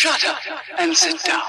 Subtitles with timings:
[0.00, 0.38] Shut up
[0.78, 1.42] and sit down.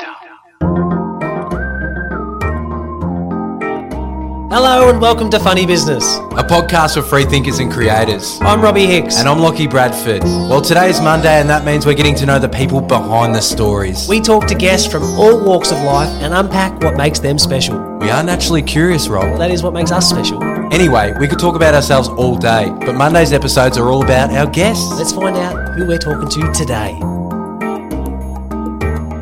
[4.50, 6.04] Hello and welcome to Funny Business.
[6.32, 8.40] a podcast for free thinkers and creators.
[8.42, 9.20] I'm Robbie Hicks.
[9.20, 10.24] And I'm Lockie Bradford.
[10.24, 13.42] Well, today is Monday, and that means we're getting to know the people behind the
[13.42, 14.08] stories.
[14.10, 17.78] we talk to guests from all walks of life and unpack what makes them special.
[18.00, 19.38] we are naturally curious, Rob.
[19.38, 20.44] That is what makes us special.
[20.74, 24.48] Anyway, we could talk about ourselves all day, but Monday's episodes are all about our
[24.48, 24.92] guests.
[24.98, 27.00] Let's find out who we're talking to today.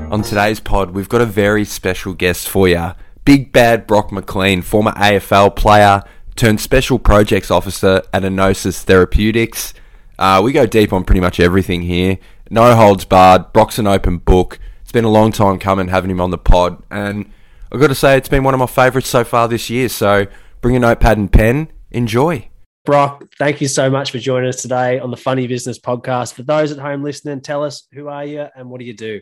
[0.09, 2.93] On today's pod, we've got a very special guest for you.
[3.25, 6.01] Big Bad Brock McLean, former AFL player
[6.37, 9.73] turned special projects officer at Enosis Therapeutics.
[10.17, 12.19] Uh, we go deep on pretty much everything here.
[12.49, 13.51] No holds barred.
[13.51, 14.59] Brock's an open book.
[14.81, 17.29] It's been a long time coming having him on the pod, and
[17.69, 19.89] I've got to say it's been one of my favourites so far this year.
[19.89, 20.27] So
[20.61, 21.67] bring a notepad and pen.
[21.91, 22.47] Enjoy.
[22.85, 26.33] Brock, thank you so much for joining us today on the Funny Business podcast.
[26.33, 29.19] For those at home listening, tell us who are you and what do you do?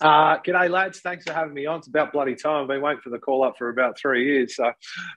[0.00, 1.00] Uh, g'day, lads.
[1.00, 1.78] Thanks for having me on.
[1.78, 2.62] It's about bloody time.
[2.62, 4.56] I've been waiting for the call up for about three years.
[4.56, 4.72] So,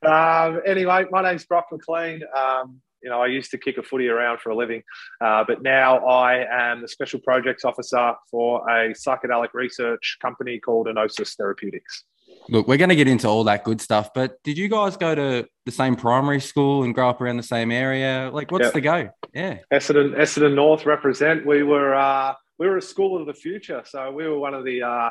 [0.06, 2.22] um, anyway, my name's Brock McLean.
[2.38, 4.82] Um, you know, I used to kick a footy around for a living,
[5.22, 10.88] uh, but now I am the special projects officer for a psychedelic research company called
[10.88, 12.06] Enosis Therapeutics.
[12.50, 15.14] Look, we're going to get into all that good stuff, but did you guys go
[15.16, 18.30] to the same primary school and grow up around the same area?
[18.34, 18.74] Like, what's Yep.
[18.74, 19.10] the go?
[19.34, 19.58] Yeah.
[19.72, 21.46] Essendon, Essendon North represent.
[21.46, 24.64] We were uh, we were a school of the future, so we were one of
[24.64, 25.10] the uh,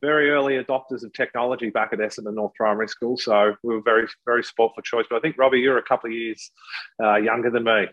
[0.00, 3.16] very early adopters of technology back at Essendon North Primary School.
[3.16, 5.06] So we were very very sport for choice.
[5.08, 6.50] But I think Robbie, you're a couple of years
[7.02, 7.86] uh, younger than me.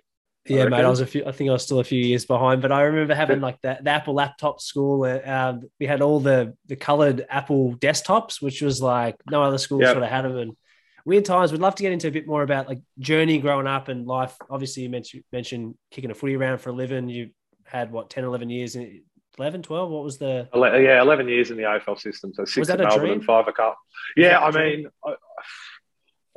[0.46, 0.84] Yeah, mate.
[0.84, 1.24] I was a few.
[1.26, 3.84] I think I was still a few years behind, but I remember having like that
[3.84, 5.00] the Apple laptop school.
[5.00, 9.60] Where, um, we had all the the coloured Apple desktops, which was like no other
[9.60, 9.92] school Yeah.
[9.92, 10.38] sort of had them.
[10.38, 10.58] And
[11.06, 11.52] weird times.
[11.52, 14.36] We'd love to get into a bit more about like journey growing up and life.
[14.50, 17.08] Obviously, you mentioned mentioned kicking a footy around for a living.
[17.08, 17.30] You
[17.72, 19.02] had what 10, 11 years, in
[19.40, 19.90] 11, 12?
[19.90, 20.48] What was the?
[20.54, 22.34] Yeah, eleven years in the AFL system.
[22.34, 23.14] So six at a Melbourne dream?
[23.14, 23.78] and five at Cup.
[24.18, 25.16] Yeah, a I mean, I,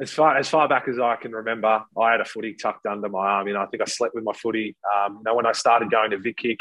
[0.01, 3.09] as far as far back as I can remember, I had a footy tucked under
[3.09, 3.49] my arm.
[3.49, 4.77] You know, I think I slept with my footy.
[4.94, 6.61] Um, you know, when I started going to Vic Kick,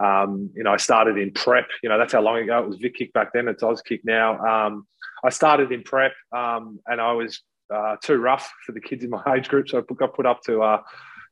[0.00, 1.68] um, you know, I started in prep.
[1.82, 3.46] You know, that's how long ago it was Vic Kick back then.
[3.46, 4.38] It's Auskick now.
[4.38, 4.86] Um,
[5.24, 7.40] I started in prep, um, and I was
[7.72, 10.42] uh, too rough for the kids in my age group, so I got put up
[10.42, 10.82] to uh,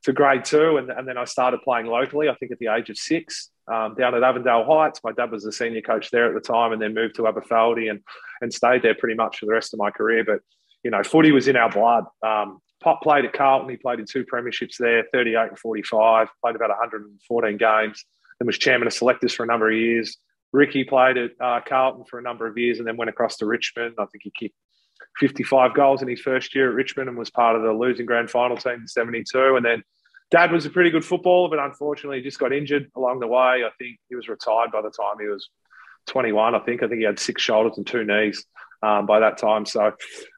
[0.06, 2.28] to grade two, and, and then I started playing locally.
[2.28, 5.00] I think at the age of six, um, down at Avondale Heights.
[5.02, 7.90] My dad was the senior coach there at the time, and then moved to Aberfeldie
[7.90, 8.00] and
[8.40, 10.22] and stayed there pretty much for the rest of my career.
[10.24, 10.42] But
[10.84, 12.04] you know, footy was in our blood.
[12.24, 13.68] Um, Pop played at Carlton.
[13.68, 16.28] He played in two premierships there, 38 and 45.
[16.40, 18.04] Played about 114 games.
[18.38, 20.18] Then was chairman of selectors for a number of years.
[20.52, 23.46] Ricky played at uh, Carlton for a number of years, and then went across to
[23.46, 23.96] Richmond.
[23.98, 24.54] I think he kicked
[25.18, 28.30] 55 goals in his first year at Richmond and was part of the losing grand
[28.30, 29.56] final team in 72.
[29.56, 29.82] And then
[30.30, 33.64] dad was a pretty good footballer, but unfortunately he just got injured along the way.
[33.64, 35.48] I think he was retired by the time he was
[36.06, 36.54] 21.
[36.54, 38.44] I think I think he had six shoulders and two knees
[38.82, 39.66] um, by that time.
[39.66, 39.92] So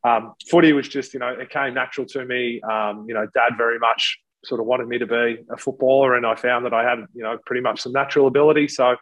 [0.04, 2.60] um, footy was just you know it came natural to me.
[2.62, 6.24] Um, you know, dad very much sort of wanted me to be a footballer, and
[6.24, 8.68] I found that I had you know pretty much some natural ability.
[8.68, 8.96] So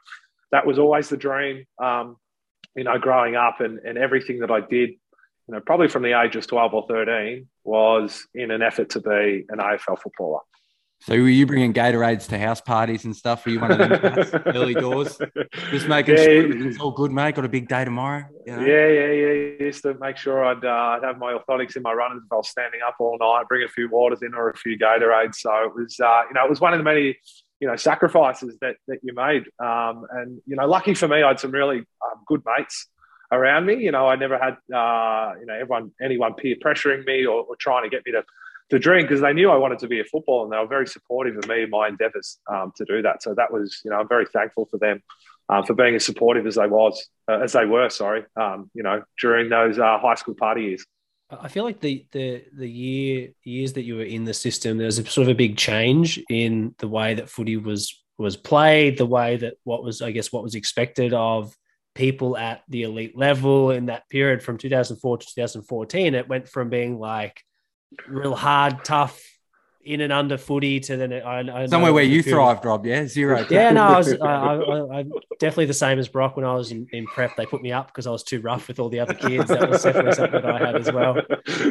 [0.52, 1.64] that was always the dream.
[1.82, 2.16] Um,
[2.74, 6.20] you know, growing up and, and everything that I did, you know, probably from the
[6.20, 10.40] age of 12 or 13 was in an effort to be an AFL footballer.
[11.00, 13.44] So were you bringing Gatorades to house parties and stuff?
[13.44, 15.16] Were you one of them early doors?
[15.70, 17.34] Just making Yeah, sure everything's all good, mate.
[17.36, 18.24] Got a big day tomorrow.
[18.44, 18.64] you know?
[18.64, 19.64] Yeah, yeah, yeah.
[19.66, 22.36] Used to make sure I'd, uh, I'd have my orthotics in my runners if I
[22.36, 25.36] was standing up all night, bring a few waters in or a few Gatorades.
[25.36, 27.16] So it was, uh, you know, it was one of the many,
[27.60, 29.44] you know, sacrifices that that you made.
[29.64, 32.88] Um, and you know, lucky for me, I had some really um, good mates
[33.30, 33.74] around me.
[33.76, 37.56] You know, I never had, uh, you know, everyone, anyone peer pressuring me or, or
[37.56, 38.24] trying to get me to
[38.70, 40.86] to drink because they knew I wanted to be a footballer and they were very
[40.86, 43.22] supportive of me and my endeavours um, to do that.
[43.22, 45.02] So that was, you know, I'm very thankful for them
[45.48, 47.88] um, for being as supportive as they was, uh, as they were.
[47.90, 50.86] Sorry, um, you know, during those uh, high school party years.
[51.28, 54.86] I feel like the the the year years that you were in the system, there
[54.86, 58.96] was a sort of a big change in the way that footy was was played,
[58.96, 61.52] the way that what was I guess what was expected of
[61.96, 66.14] people at the elite level in that period from 2004 to 2014.
[66.14, 67.42] It went from being like
[68.08, 69.22] real hard, tough,
[69.86, 72.84] in and under footy to then I, I Somewhere where you thrived, Rob.
[72.84, 73.46] Yeah, zero.
[73.50, 76.72] Yeah, no, I was I, I, I'm definitely the same as Brock when I was
[76.72, 77.36] in, in prep.
[77.36, 79.48] They put me up because I was too rough with all the other kids.
[79.48, 81.14] That was definitely something that I had as well.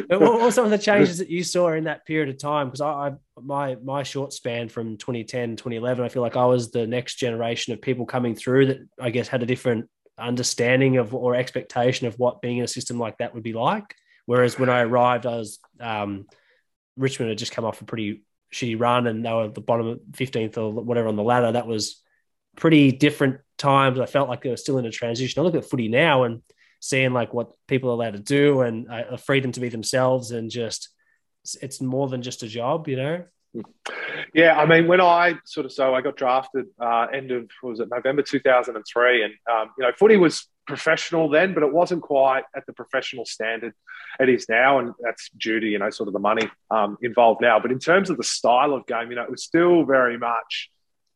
[0.08, 2.68] But what were some of the changes that you saw in that period of time?
[2.68, 6.70] Because I, I my my short span from 2010 2011, I feel like I was
[6.70, 11.14] the next generation of people coming through that I guess had a different understanding of
[11.14, 13.94] or expectation of what being in a system like that would be like.
[14.26, 16.26] Whereas when I arrived, I was um,
[16.96, 20.00] Richmond had just come off a pretty shitty run and they were at the bottom
[20.12, 21.52] 15th or whatever on the ladder.
[21.52, 22.02] That was
[22.56, 25.40] pretty different times I felt like they were still in a transition.
[25.40, 26.42] I look at footy now and
[26.80, 30.30] seeing like what people are allowed to do and uh, a freedom to be themselves
[30.30, 30.90] and just
[31.62, 33.24] it's more than just a job, you know.
[34.34, 37.80] Yeah, I mean, when I sort of so I got drafted uh, end of was
[37.80, 41.62] it November two thousand and three, and um, you know, footy was professional then, but
[41.62, 43.74] it wasn't quite at the professional standard
[44.18, 47.40] it is now, and that's due to you know sort of the money um, involved
[47.40, 47.58] now.
[47.60, 50.70] But in terms of the style of game, you know, it was still very much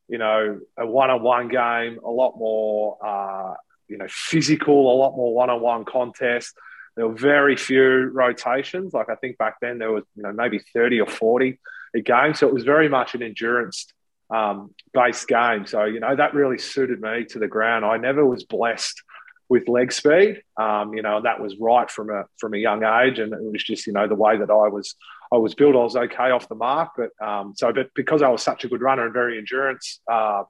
[0.09, 3.55] you know a one-on-one game, a lot more uh,
[3.89, 6.55] you know physical, a lot more one-on-one contest.
[6.97, 8.93] There were very few rotations.
[8.93, 11.59] Like I think back then there was you know maybe thirty or forty
[11.95, 13.87] a game, so it was very much an endurance
[14.31, 15.67] um, based game.
[15.67, 17.85] So you know that really suited me to the ground.
[17.85, 19.03] I never was blessed
[19.51, 20.43] with leg speed.
[20.57, 23.63] Um, you know, that was right from a from a young age, and it was
[23.63, 24.95] just you know the way that I was
[25.31, 25.75] I was built.
[25.75, 28.69] I was okay off the mark, but um, so but because I was such a
[28.69, 30.01] good runner and very endurance.
[30.11, 30.45] Uh,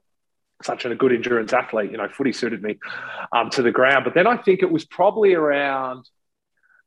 [0.63, 2.77] such a good endurance athlete, you know, footy suited me
[3.31, 4.03] um, to the ground.
[4.03, 6.07] But then I think it was probably around,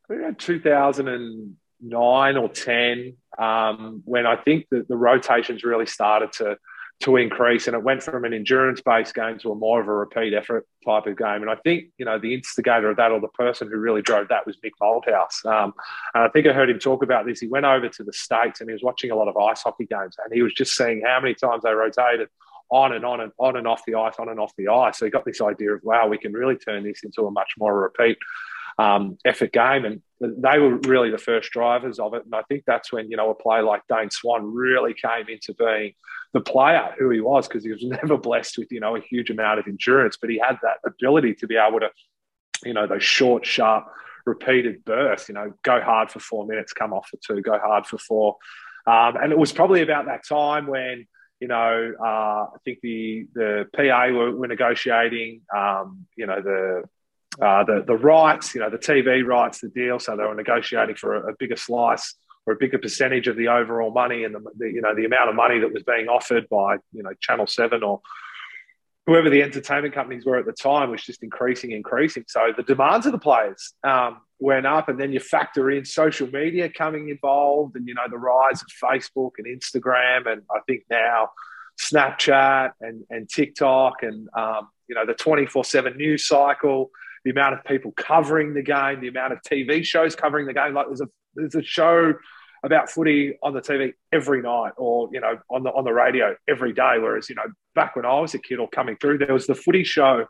[0.08, 6.56] around 2009 or 10 um, when I think that the rotations really started to
[7.00, 10.32] to increase, and it went from an endurance-based game to a more of a repeat
[10.32, 11.43] effort type of game.
[11.43, 14.29] And I think you know the instigator of that, or the person who really drove
[14.29, 15.44] that, was Mick Malthouse.
[15.44, 15.75] Um,
[16.14, 17.41] and I think I heard him talk about this.
[17.41, 19.87] He went over to the states and he was watching a lot of ice hockey
[19.87, 22.29] games, and he was just seeing how many times they rotated
[22.70, 24.99] on and on and on and off the ice, on and off the ice.
[24.99, 27.55] So he got this idea of wow, we can really turn this into a much
[27.58, 28.19] more repeat
[28.79, 29.85] um, effort game.
[29.85, 32.25] And they were really the first drivers of it.
[32.25, 35.55] And I think that's when, you know, a player like Dane Swan really came into
[35.55, 35.93] being
[36.34, 39.31] the player who he was because he was never blessed with, you know, a huge
[39.31, 41.88] amount of endurance, but he had that ability to be able to,
[42.64, 43.86] you know, those short, sharp,
[44.26, 47.86] repeated bursts, you know, go hard for four minutes, come off for two, go hard
[47.86, 48.36] for four.
[48.86, 51.06] Um, and it was probably about that time when,
[51.40, 56.84] you know, uh, I think the the PA were, were negotiating, um, you know, the
[57.44, 59.98] uh, the the rights, you know, the TV rights, the deal.
[59.98, 62.14] So they were negotiating for a, a bigger slice
[62.46, 65.29] or a bigger percentage of the overall money and the, the, you know the amount
[65.29, 68.00] of money that was being offered by you know Channel Seven or
[69.06, 72.25] whoever the entertainment companies were at the time was just increasing, increasing.
[72.26, 76.26] So the demands of the players um, went up, and then you factor in social
[76.29, 80.85] media coming involved, and you know the rise of Facebook and Instagram, and I think
[80.91, 81.31] now
[81.81, 86.91] Snapchat and and TikTok, and um, you know the twenty four seven news cycle
[87.25, 90.75] the amount of people covering the game, the amount of TV shows covering the game.
[90.75, 92.14] Like there's a there's a show
[92.64, 96.34] about footy on the TV every night, or you know on the on the radio
[96.48, 96.96] every day.
[96.98, 97.44] Whereas you know
[97.75, 100.26] back when I was a kid or coming through, there was the footy show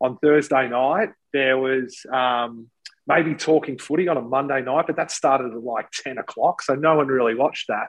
[0.00, 1.10] on Thursday night.
[1.32, 2.68] There was um,
[3.06, 6.74] maybe talking footy on a Monday night, but that started at like ten o'clock, so
[6.74, 7.88] no one really watched that.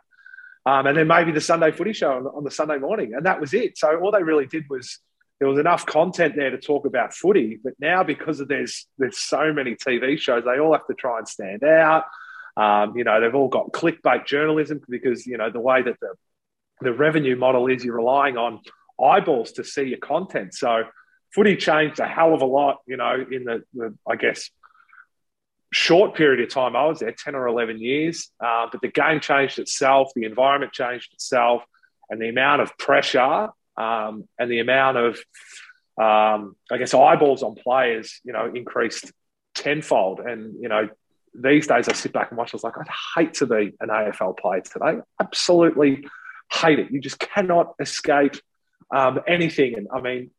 [0.68, 3.40] Um, and then maybe the Sunday footy show on, on the Sunday morning, and that
[3.40, 3.78] was it.
[3.78, 5.00] So all they really did was
[5.40, 9.20] there was enough content there to talk about footy, but now because of there's there's
[9.20, 12.06] so many TV shows, they all have to try and stand out.
[12.58, 16.14] Um, you know, they've all got clickbait journalism because you know the way that the
[16.82, 18.60] the revenue model is, you're relying on
[19.02, 20.54] eyeballs to see your content.
[20.54, 20.84] So,
[21.34, 22.78] footy changed a hell of a lot.
[22.88, 24.50] You know, in the, the I guess
[25.72, 29.20] short period of time I was there, ten or eleven years, uh, but the game
[29.20, 31.64] changed itself, the environment changed itself,
[32.10, 35.18] and the amount of pressure um, and the amount of,
[36.02, 39.12] um, I guess, eyeballs on players, you know, increased
[39.54, 40.20] tenfold.
[40.20, 40.90] And you know,
[41.42, 42.54] these days I sit back and watch.
[42.54, 45.02] I was like, I'd hate to be an AFL player today.
[45.22, 46.06] Absolutely
[46.52, 46.92] hate it.
[46.92, 48.36] You just cannot escape
[48.94, 49.76] um, anything.
[49.78, 50.32] And I mean,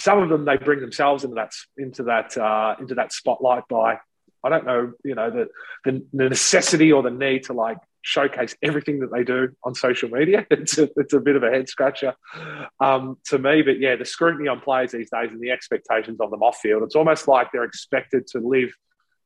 [0.00, 3.98] some of them they bring themselves into that into that uh, into that spotlight by
[4.44, 5.48] I don't know, you know, the,
[5.84, 10.08] the, the necessity or the need to like showcase everything that they do on social
[10.08, 10.46] media.
[10.50, 12.14] It's a, it's a bit of a head scratcher
[12.80, 13.62] um, to me.
[13.62, 16.84] But yeah, the scrutiny on players these days and the expectations of them off field,
[16.84, 18.70] it's almost like they're expected to live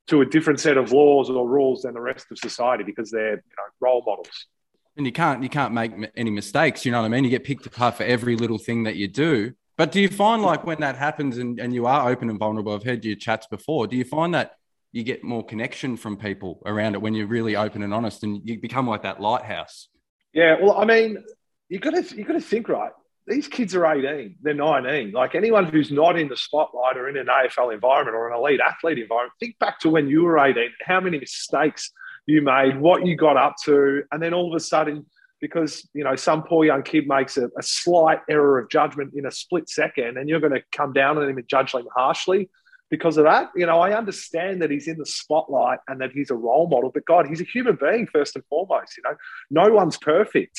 [0.08, 3.36] to a different set of laws or rules than the rest of society because they're
[3.36, 4.46] you know, role models.
[4.96, 6.84] And you can't you can't make any mistakes.
[6.84, 7.24] You know what I mean?
[7.24, 9.52] You get picked apart for every little thing that you do.
[9.78, 12.74] But do you find like when that happens and, and you are open and vulnerable?
[12.74, 13.86] I've heard your chats before.
[13.86, 14.52] Do you find that
[14.92, 18.42] you get more connection from people around it when you're really open and honest and
[18.44, 19.88] you become like that lighthouse.
[20.34, 21.24] Yeah, well, I mean,
[21.68, 22.92] you got to you got to think right.
[23.26, 25.12] These kids are 18, they're 19.
[25.12, 28.60] Like anyone who's not in the spotlight or in an AFL environment or an elite
[28.60, 31.92] athlete environment, think back to when you were 18, how many mistakes
[32.26, 35.06] you made, what you got up to, and then all of a sudden,
[35.40, 39.26] because you know some poor young kid makes a, a slight error of judgment in
[39.26, 42.48] a split second, and you're going to come down on him and judge him harshly
[42.90, 43.50] because of that.
[43.56, 46.90] You know, I understand that he's in the spotlight and that he's a role model,
[46.92, 48.96] but God, he's a human being first and foremost.
[48.96, 49.16] You know,
[49.50, 50.58] no one's perfect.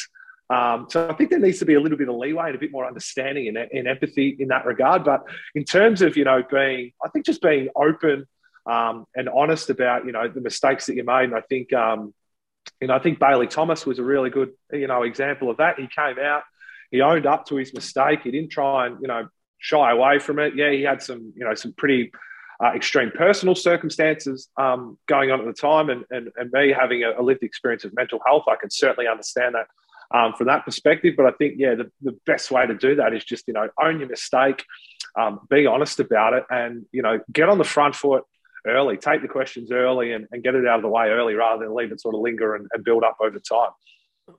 [0.54, 2.60] Um, so I think there needs to be a little bit of leeway and a
[2.60, 5.04] bit more understanding and, and empathy in that regard.
[5.04, 5.24] But
[5.56, 8.26] in terms of you know being, I think just being open
[8.70, 11.26] um, and honest about you know the mistakes that you made.
[11.26, 12.14] And I think um,
[12.80, 15.80] you know I think Bailey Thomas was a really good you know example of that.
[15.80, 16.44] He came out,
[16.92, 18.20] he owned up to his mistake.
[18.24, 20.56] He didn't try and you know shy away from it.
[20.56, 22.12] Yeah, he had some you know some pretty
[22.64, 27.04] uh, extreme personal circumstances um, going on at the time, and, and, and me having
[27.04, 29.66] a, a, lived experience of mental health, I can certainly understand that
[30.14, 31.16] um, from that perspective.
[31.18, 33.68] But I think, yeah, the, the best way to do that is just, you know,
[33.82, 34.64] own your mistake,
[35.20, 38.24] um, be honest about it, and, you know, get on the front foot
[38.66, 41.66] early, take the questions early and, and get it out of the way early rather
[41.66, 43.72] than leave it sort of linger and, and build up over time.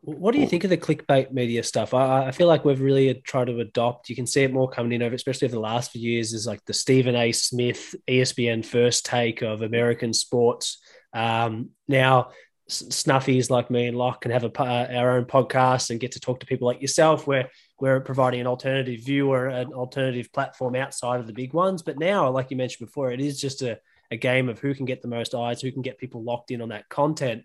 [0.01, 1.93] What do you think of the clickbait media stuff?
[1.93, 4.09] I, I, feel like we've really tried to adopt.
[4.09, 6.33] You can see it more coming in over, especially over the last few years.
[6.33, 7.33] Is like the Stephen A.
[7.33, 10.79] Smith ESPN first take of American sports.
[11.13, 12.31] Um, now,
[12.69, 16.21] snuffies like me and Locke can have a, uh, our own podcast and get to
[16.21, 20.75] talk to people like yourself, where we're providing an alternative view or an alternative platform
[20.75, 21.83] outside of the big ones.
[21.83, 23.79] But now, like you mentioned before, it is just a,
[24.11, 26.63] a game of who can get the most eyes, who can get people locked in
[26.63, 27.45] on that content.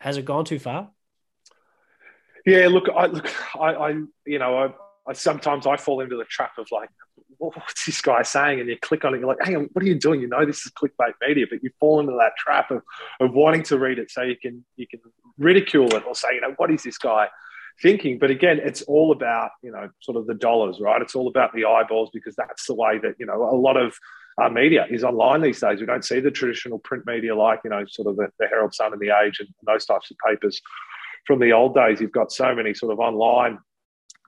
[0.00, 0.90] Has it gone too far?
[2.46, 3.88] Yeah, look, I look, I, I
[4.24, 6.90] you know, I, I, sometimes I fall into the trap of like,
[7.38, 8.60] what's this guy saying?
[8.60, 10.20] And you click on it, you're like, hang on, what are you doing?
[10.20, 12.82] You know, this is clickbait media, but you fall into that trap of,
[13.20, 15.00] of wanting to read it so you can you can
[15.38, 17.28] ridicule it or say, you know, what is this guy
[17.80, 18.18] thinking?
[18.18, 21.00] But again, it's all about you know, sort of the dollars, right?
[21.00, 23.94] It's all about the eyeballs because that's the way that you know a lot of
[24.40, 25.80] uh, media is online these days.
[25.80, 28.74] We don't see the traditional print media like you know, sort of the, the Herald
[28.74, 30.60] Sun and the Age and those types of papers
[31.26, 33.58] from the old days, you've got so many sort of online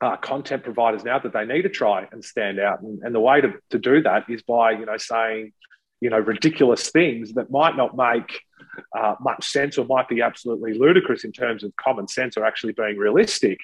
[0.02, 2.82] uh, content providers now that they need to try and stand out.
[2.82, 5.52] And, and the way to, to do that is by, you know, saying,
[6.00, 8.40] you know, ridiculous things that might not make
[8.98, 12.72] uh, much sense or might be absolutely ludicrous in terms of common sense or actually
[12.72, 13.58] being realistic.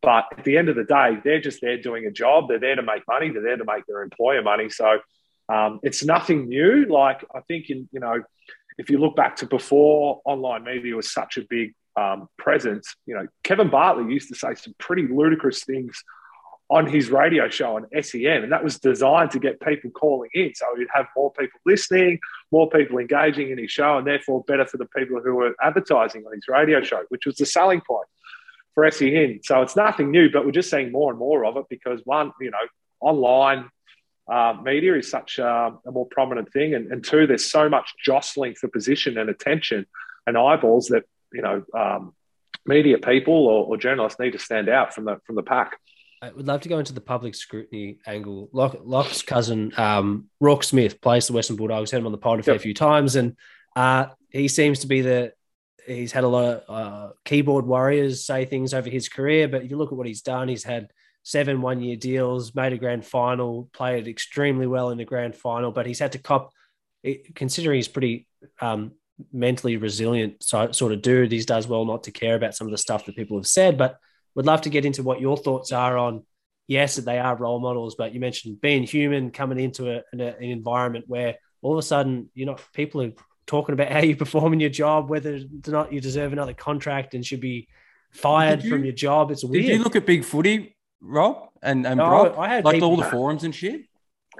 [0.00, 2.48] But at the end of the day, they're just there doing a job.
[2.48, 3.28] They're there to make money.
[3.28, 4.70] They're there to make their employer money.
[4.70, 4.98] So
[5.50, 6.86] um, it's nothing new.
[6.86, 8.22] Like I think in you know,
[8.78, 12.94] if you look back to before online media was such a big um, presence.
[13.06, 16.02] You know, Kevin Bartlett used to say some pretty ludicrous things
[16.70, 20.54] on his radio show on SEN, and that was designed to get people calling in.
[20.54, 22.18] So he'd have more people listening,
[22.50, 26.24] more people engaging in his show, and therefore better for the people who were advertising
[26.24, 28.06] on his radio show, which was the selling point
[28.74, 29.40] for SEN.
[29.42, 32.32] So it's nothing new, but we're just seeing more and more of it because one,
[32.40, 32.66] you know,
[33.00, 33.68] online
[34.30, 37.92] uh, media is such a, a more prominent thing, and, and two, there's so much
[38.02, 39.84] jostling for position and attention
[40.26, 42.14] and eyeballs that you know, um,
[42.66, 45.78] media people or, or, journalists need to stand out from the from the pack.
[46.20, 48.48] I would love to go into the public scrutiny angle.
[48.52, 51.90] Lock, Locke's cousin, um, Roarke Smith, plays the Western Bulldogs.
[51.90, 52.62] Had him on the pod a fair yep.
[52.62, 53.36] few times, and
[53.74, 55.32] uh, he seems to be the.
[55.84, 59.70] He's had a lot of uh, keyboard warriors say things over his career, but if
[59.72, 60.92] you look at what he's done, he's had
[61.24, 65.86] seven one-year deals, made a grand final, played extremely well in the grand final, but
[65.86, 66.52] he's had to cop.
[67.34, 68.28] Considering he's pretty
[68.60, 68.92] um,
[69.32, 71.32] mentally resilient sort of dude.
[71.32, 73.78] He does well not to care about some of the stuff that people have said,
[73.78, 73.98] but
[74.34, 76.24] would love to get into what your thoughts are on.
[76.68, 80.20] Yes, that they are role models, but you mentioned being human, coming into a, an,
[80.20, 83.12] an environment where all of a sudden, you know, people are
[83.46, 87.14] talking about how you perform in your job, whether or not you deserve another contract
[87.14, 87.68] and should be
[88.10, 89.30] fired you, from your job.
[89.30, 89.66] It's weird.
[89.66, 92.90] Did you look at big footy, Rob, and and no, Brock, I had like people,
[92.90, 93.82] all the forums and shit?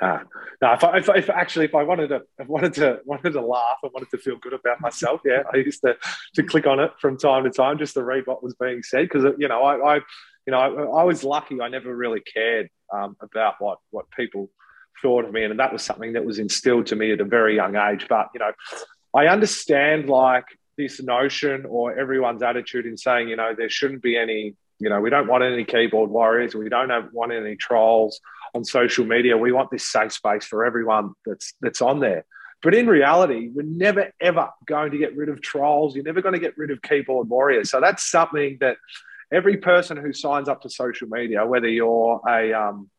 [0.02, 0.18] Uh,
[0.60, 3.40] no, if, I, if, if, actually if I wanted to if wanted to wanted to
[3.40, 5.20] laugh, I wanted to feel good about myself.
[5.24, 5.96] Yeah, I used to
[6.34, 9.08] to click on it from time to time just to read what was being said
[9.08, 10.00] because you know I, I
[10.44, 11.60] you know I, I, was lucky.
[11.60, 14.50] I never really cared um, about what what people
[15.00, 17.54] thought of me, and that was something that was instilled to me at a very
[17.54, 18.06] young age.
[18.08, 18.50] But you know,
[19.14, 24.16] I understand like this notion or everyone's attitude in saying you know there shouldn't be
[24.16, 28.20] any you know we don't want any keyboard warriors, we don't have, want any trolls
[28.54, 29.36] on social media.
[29.36, 32.24] We want this safe space for everyone that's that's on there.
[32.62, 35.94] But in reality, we're never ever going to get rid of trolls.
[35.94, 37.70] You're never going to get rid of keyboard warriors.
[37.70, 38.76] So that's something that
[39.32, 42.90] every person who signs up to social media, whether you're a um,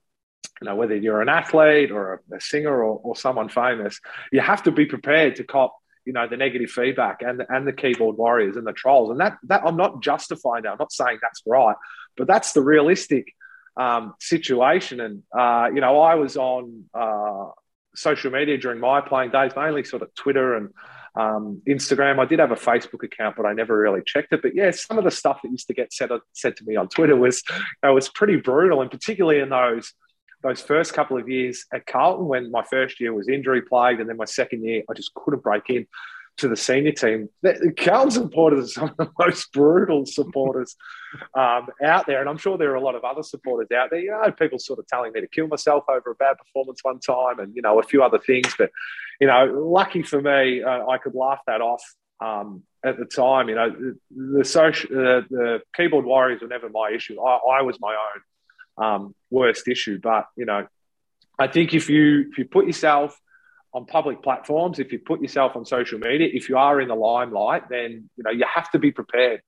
[0.62, 4.00] you know, whether you're an athlete or a, a singer or, or someone famous,
[4.32, 7.66] you have to be prepared to cop you know the negative feedback and the, and
[7.66, 10.92] the keyboard warriors and the trolls and that that I'm not justifying that I'm not
[10.92, 11.76] saying that's right
[12.18, 13.34] but that's the realistic
[13.78, 15.00] um, situation.
[15.00, 17.50] And, uh, you know, I was on uh,
[17.96, 20.70] social media during my playing days, mainly sort of Twitter and
[21.16, 22.20] um, Instagram.
[22.20, 24.42] I did have a Facebook account, but I never really checked it.
[24.42, 26.88] But yeah, some of the stuff that used to get said, said to me on
[26.88, 28.82] Twitter was, you know, was pretty brutal.
[28.82, 29.94] And particularly in those,
[30.42, 34.10] those first couple of years at Carlton, when my first year was injury plagued, and
[34.10, 35.88] then my second year, I just couldn't break in
[36.38, 37.30] to the senior team.
[37.78, 40.76] Carlton supporters are some of the most brutal supporters
[41.38, 44.00] um, out there, and I'm sure there are a lot of other supporters out there.
[44.00, 47.00] You know, people sort of telling me to kill myself over a bad performance one
[47.00, 48.54] time, and you know a few other things.
[48.58, 48.72] But
[49.22, 51.84] you know, lucky for me, uh, I could laugh that off.
[52.20, 53.98] Um, at the time, you know, the,
[54.40, 57.22] the social, uh, the keyboard warriors were never my issue.
[57.22, 58.22] I, I was my own
[58.86, 60.00] um, worst issue.
[60.02, 60.68] But you know,
[61.38, 63.20] I think if you if you put yourself
[63.74, 66.96] on public platforms, if you put yourself on social media, if you are in the
[66.96, 69.42] limelight, then you know you have to be prepared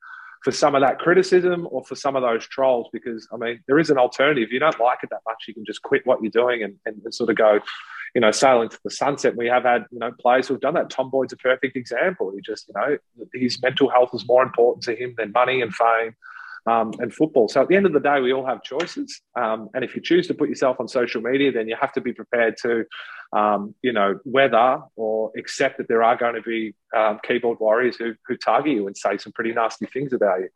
[0.43, 3.79] for some of that criticism or for some of those trolls because I mean there
[3.79, 4.43] is an alternative.
[4.43, 6.75] If you don't like it that much, you can just quit what you're doing and,
[6.85, 7.59] and sort of go,
[8.13, 9.35] you know, sailing to the sunset.
[9.35, 10.89] We have had, you know, players who've done that.
[10.89, 12.31] Tom Boyd's a perfect example.
[12.35, 12.97] He just, you know,
[13.33, 16.15] his mental health is more important to him than money and fame
[16.65, 17.47] um, and football.
[17.47, 19.21] So at the end of the day, we all have choices.
[19.35, 22.01] Um, and if you choose to put yourself on social media, then you have to
[22.01, 22.85] be prepared to,
[23.33, 27.97] um, you know, weather or accept that there are going to be um, keyboard warriors
[27.97, 30.49] who, who target you and say some pretty nasty things about you.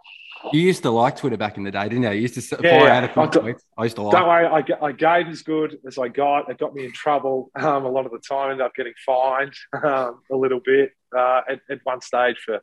[0.54, 2.12] You used to like Twitter back in the day, didn't you?
[2.12, 3.62] You used to yeah, fire out a few tweets.
[3.78, 4.14] I used to like.
[4.14, 6.50] Don't worry, I, I gave as good as I got.
[6.50, 8.52] It got me in trouble um, a lot of the time.
[8.52, 12.62] Ended up getting fined um, a little bit uh, at, at one stage for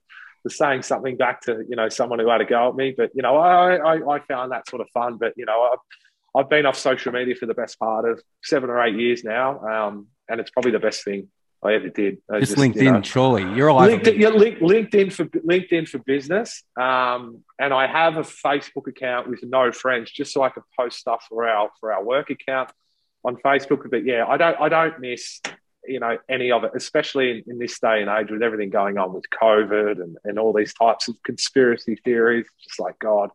[0.49, 2.95] saying something back to you know someone who had a go at me.
[2.97, 5.16] But you know, I I, I found that sort of fun.
[5.19, 8.71] But you know, I've, I've been off social media for the best part of seven
[8.71, 11.28] or eight years now, um, and it's probably the best thing
[11.62, 12.19] I ever did.
[12.31, 15.99] I just, just, LinkedIn, you know, surely you're all LinkedIn, yeah, LinkedIn for LinkedIn for
[15.99, 20.62] business, um, and I have a Facebook account with no friends, just so I can
[20.78, 22.71] post stuff for our for our work account
[23.25, 23.90] on Facebook.
[23.90, 25.40] But yeah, I don't I don't miss
[25.88, 28.99] you know any of it, especially in, in, this day and age with everything going
[28.99, 32.47] on with COVID and, and all these types of conspiracy theories.
[32.62, 33.31] Just like God,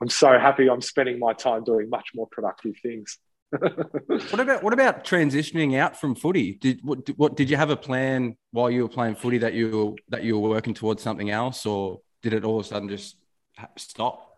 [0.00, 3.18] I'm so happy I'm spending my time doing much more productive things.
[3.58, 6.54] what about what about transitioning out from footy?
[6.54, 9.96] Did what, what did you have a plan while you were playing footy that you
[10.08, 13.16] that you were working towards something else, or did it all of a sudden just
[13.76, 14.29] stop?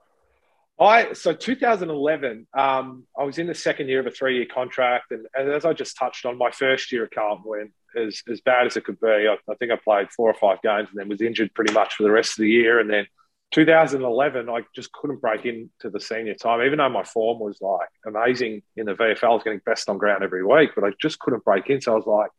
[0.82, 5.26] I so 2011, um, I was in the second year of a three-year contract, and,
[5.34, 8.66] and, as I just touched on, my first year at Carlton went as, as bad
[8.66, 9.08] as it could be.
[9.08, 11.94] I, I, think I played four or five games, and then was injured pretty much
[11.94, 12.80] for the rest of the year.
[12.80, 13.07] And then
[13.52, 17.88] 2011, I just couldn't break into the senior time, even though my form was like
[18.07, 19.24] amazing in the VFL.
[19.24, 21.80] I was getting best on ground every week, but I just couldn't break in.
[21.80, 22.30] So I was like,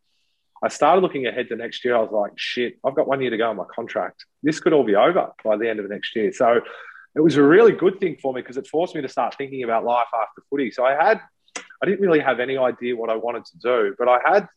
[0.62, 1.94] I started looking ahead to next year.
[1.94, 4.24] I was like, shit, I've got one year to go on my contract.
[4.42, 6.32] This could all be over by the end of next year.
[6.32, 6.62] So
[7.14, 9.62] it was a really good thing for me because it forced me to start thinking
[9.62, 10.70] about life after footy.
[10.70, 11.20] So I had,
[11.56, 14.48] I didn't really have any idea what I wanted to do, but I had,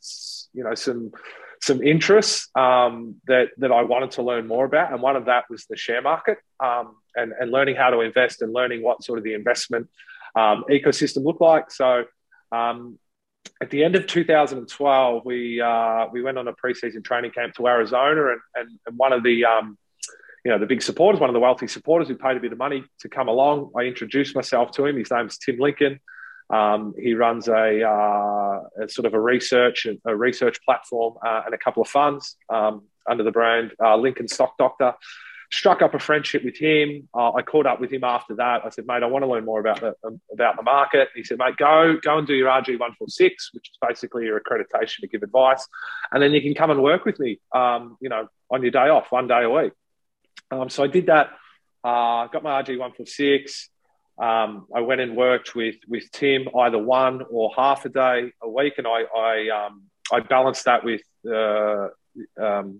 [0.54, 1.12] you know, some
[1.60, 5.46] some interests um, that that I wanted to learn more about, and one of that
[5.50, 9.18] was the share market um, and and learning how to invest and learning what sort
[9.18, 9.90] of the investment
[10.36, 11.72] um, ecosystem looked like.
[11.72, 12.06] So.
[12.52, 12.98] Um,
[13.62, 17.68] at the end of 2012, we uh, we went on a preseason training camp to
[17.68, 19.78] Arizona, and, and, and one of the um,
[20.48, 22.58] you know, the big supporters, one of the wealthy supporters who paid a bit of
[22.58, 23.70] money to come along.
[23.78, 24.96] I introduced myself to him.
[24.96, 26.00] His name's Tim Lincoln.
[26.50, 31.54] Um, he runs a, uh, a, sort of a research a research platform uh, and
[31.54, 34.94] a couple of funds um, under the brand uh, Lincoln Stock Doctor.
[35.52, 37.10] Struck up a friendship with him.
[37.14, 38.62] Uh, I caught up with him after that.
[38.66, 41.26] I said, "Mate, I want to learn more about the um, about the market." He
[41.26, 44.40] said, "Mate, go go and do your RG one four six, which is basically your
[44.40, 45.68] accreditation to give advice,
[46.14, 47.40] and then you can come and work with me.
[47.54, 49.74] Um, you know, on your day off, one day a week."
[50.52, 51.32] Um, so I did that.
[51.84, 53.70] Uh, got my RG one four six.
[54.20, 58.50] Um, I went and worked with with Tim either one or half a day a
[58.50, 61.90] week, and I I, um, I balanced that with uh,
[62.42, 62.80] um,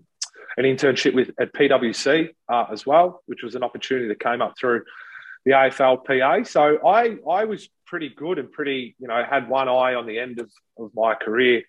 [0.56, 4.54] an internship with at PwC uh, as well, which was an opportunity that came up
[4.58, 4.82] through
[5.44, 6.46] the AFLPA.
[6.46, 10.18] So I I was pretty good and pretty you know had one eye on the
[10.18, 11.62] end of, of my career.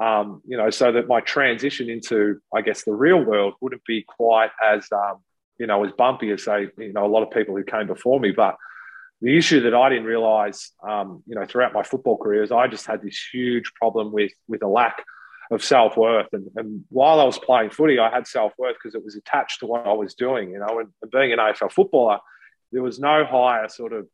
[0.00, 4.04] Um, you know, so that my transition into, I guess, the real world wouldn't be
[4.06, 5.16] quite as um,
[5.58, 8.20] you know, as bumpy as say, you know, a lot of people who came before
[8.20, 8.30] me.
[8.32, 8.56] But
[9.20, 12.68] the issue that I didn't realize, um, you know, throughout my football career is I
[12.68, 15.04] just had this huge problem with with a lack
[15.50, 16.28] of self worth.
[16.32, 19.60] And, and while I was playing footy, I had self worth because it was attached
[19.60, 20.50] to what I was doing.
[20.50, 22.18] You know, and, and being an AFL footballer,
[22.72, 24.06] there was no higher sort of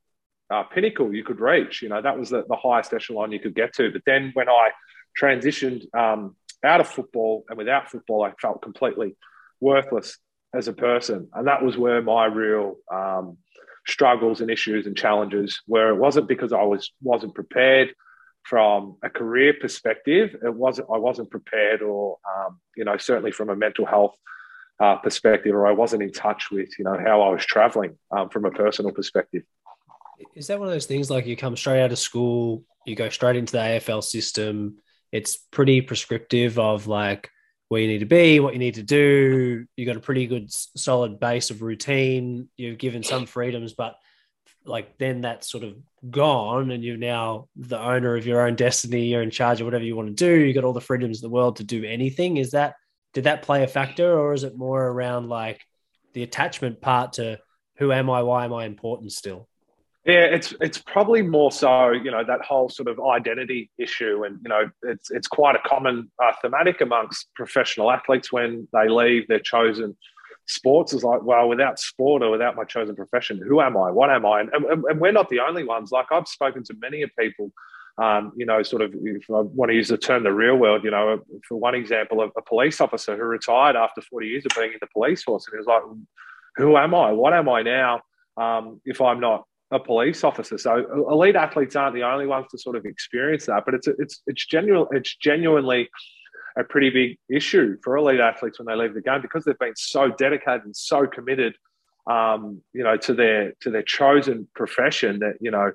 [0.50, 1.82] uh, pinnacle you could reach.
[1.82, 3.90] You know, that was the, the highest echelon you could get to.
[3.90, 4.70] But then when I
[5.20, 9.16] transitioned um, out of football and without football, I felt completely
[9.60, 10.18] worthless
[10.54, 11.28] as a person.
[11.34, 13.38] And that was where my real um,
[13.86, 15.90] struggles and issues and challenges were.
[15.90, 17.94] It wasn't because I was wasn't prepared
[18.44, 20.36] from a career perspective.
[20.42, 24.14] It wasn't I wasn't prepared, or um, you know, certainly from a mental health
[24.80, 28.28] uh, perspective, or I wasn't in touch with you know how I was traveling um,
[28.28, 29.42] from a personal perspective.
[30.34, 33.08] Is that one of those things like you come straight out of school, you go
[33.08, 34.76] straight into the AFL system?
[35.10, 37.30] It's pretty prescriptive of like
[37.68, 39.64] where you need to be, what you need to do.
[39.76, 42.48] You've got a pretty good solid base of routine.
[42.56, 43.96] You've given some freedoms, but
[44.64, 45.76] like then that's sort of
[46.10, 49.84] gone and you're now the owner of your own destiny you're in charge of whatever
[49.84, 52.36] you want to do You've got all the freedoms in the world to do anything
[52.36, 52.74] is that
[53.12, 55.60] did that play a factor or is it more around like
[56.12, 57.38] the attachment part to
[57.76, 59.48] who am i why am i important still
[60.04, 64.38] yeah, it's it's probably more so you know that whole sort of identity issue, and
[64.42, 69.26] you know it's it's quite a common uh, thematic amongst professional athletes when they leave
[69.28, 69.96] their chosen
[70.46, 70.92] sports.
[70.92, 73.90] Is like, well, without sport or without my chosen profession, who am I?
[73.90, 74.40] What am I?
[74.40, 75.90] And, and, and we're not the only ones.
[75.90, 77.50] Like I've spoken to many of people.
[77.96, 80.82] Um, you know, sort of, if I want to use the term the real world,
[80.82, 84.50] you know, for one example, a, a police officer who retired after 40 years of
[84.56, 85.46] being in the police force.
[85.46, 85.82] And he was like,
[86.56, 87.12] who am I?
[87.12, 88.00] What am I now
[88.36, 90.58] um, if I'm not a police officer.
[90.58, 94.22] So elite athletes aren't the only ones to sort of experience that, but it's it's
[94.26, 95.88] it's genuine it's genuinely
[96.56, 99.74] a pretty big issue for elite athletes when they leave the game because they've been
[99.76, 101.56] so dedicated and so committed,
[102.08, 105.72] um, you know, to their to their chosen profession that you know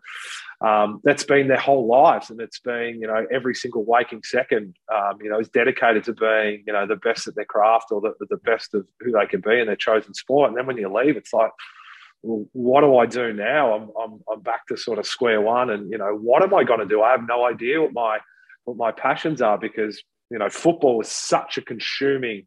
[0.62, 4.76] um, that's been their whole lives, and it's been you know every single waking second,
[4.94, 8.00] um, you know, is dedicated to being you know the best at their craft or
[8.00, 10.50] the, the best of who they can be in their chosen sport.
[10.50, 11.52] And then when you leave, it's like
[12.22, 13.74] well, what do I do now?
[13.74, 15.70] I'm, I'm, I'm back to sort of square one.
[15.70, 17.02] And, you know, what am I going to do?
[17.02, 18.20] I have no idea what my,
[18.66, 22.46] what my passions are because, you know, football was such a consuming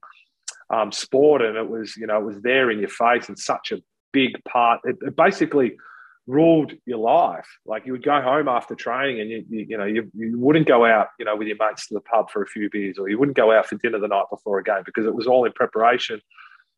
[0.71, 3.73] um, sport and it was, you know, it was there in your face and such
[3.73, 3.83] a
[4.13, 4.81] big part.
[4.85, 5.77] It, it basically
[6.27, 7.49] ruled your life.
[7.65, 10.69] Like you would go home after training and you, you, you, know, you, you wouldn't
[10.69, 13.09] go out, you know, with your mates to the pub for a few beers or
[13.09, 15.45] you wouldn't go out for dinner the night before a game because it was all
[15.47, 16.21] in preparation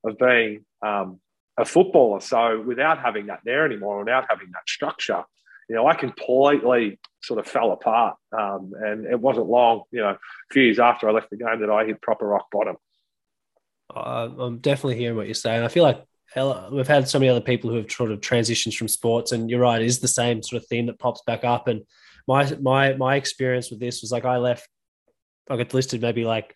[0.04, 1.20] of being, um,
[1.56, 2.20] a footballer.
[2.20, 5.22] So without having that there anymore, without having that structure,
[5.68, 8.16] you know, I completely sort of fell apart.
[8.36, 10.18] Um, and it wasn't long, you know, a
[10.52, 12.76] few years after I left the game that I hit proper rock bottom.
[13.94, 15.62] Uh, I'm definitely hearing what you're saying.
[15.62, 16.04] I feel like
[16.72, 19.60] we've had so many other people who have sort of transitions from sports, and you're
[19.60, 21.68] right, it is the same sort of theme that pops back up.
[21.68, 21.82] And
[22.26, 24.68] my my my experience with this was like I left,
[25.48, 26.54] I got listed maybe like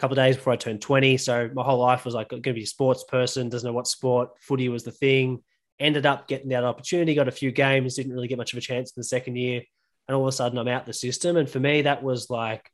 [0.00, 1.16] couple days before I turned 20.
[1.18, 3.86] So my whole life was like going to be a sports person, doesn't know what
[3.86, 5.42] sport, footy was the thing.
[5.78, 8.62] Ended up getting that opportunity, got a few games, didn't really get much of a
[8.62, 9.62] chance in the second year.
[10.08, 11.36] And all of a sudden I'm out the system.
[11.36, 12.70] And for me, that was like,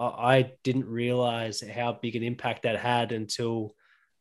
[0.00, 3.74] I didn't realize how big an impact that had until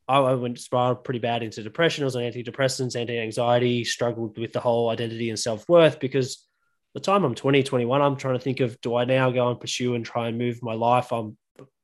[0.08, 2.04] I went spiraled pretty bad into depression.
[2.04, 6.46] I was on antidepressants, anti anxiety, struggled with the whole identity and self worth because
[6.94, 9.60] the time I'm 20, 21, I'm trying to think of do I now go and
[9.60, 11.12] pursue and try and move my life?
[11.12, 11.38] I'm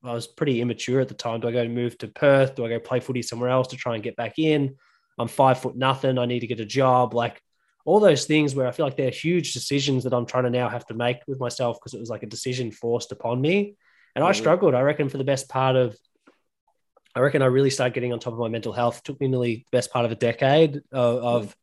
[0.07, 1.39] I was pretty immature at the time.
[1.39, 2.55] Do I go and move to Perth?
[2.55, 4.75] Do I go play footy somewhere else to try and get back in?
[5.17, 6.17] I'm five foot nothing.
[6.17, 7.13] I need to get a job.
[7.13, 7.41] Like
[7.85, 10.69] all those things where I feel like they're huge decisions that I'm trying to now
[10.69, 13.75] have to make with myself because it was like a decision forced upon me.
[14.15, 14.25] And.
[14.25, 15.95] I struggled, I reckon, for the best part of,
[17.15, 18.97] I reckon I really started getting on top of my mental health.
[18.97, 21.55] It took me nearly the best part of a decade of, of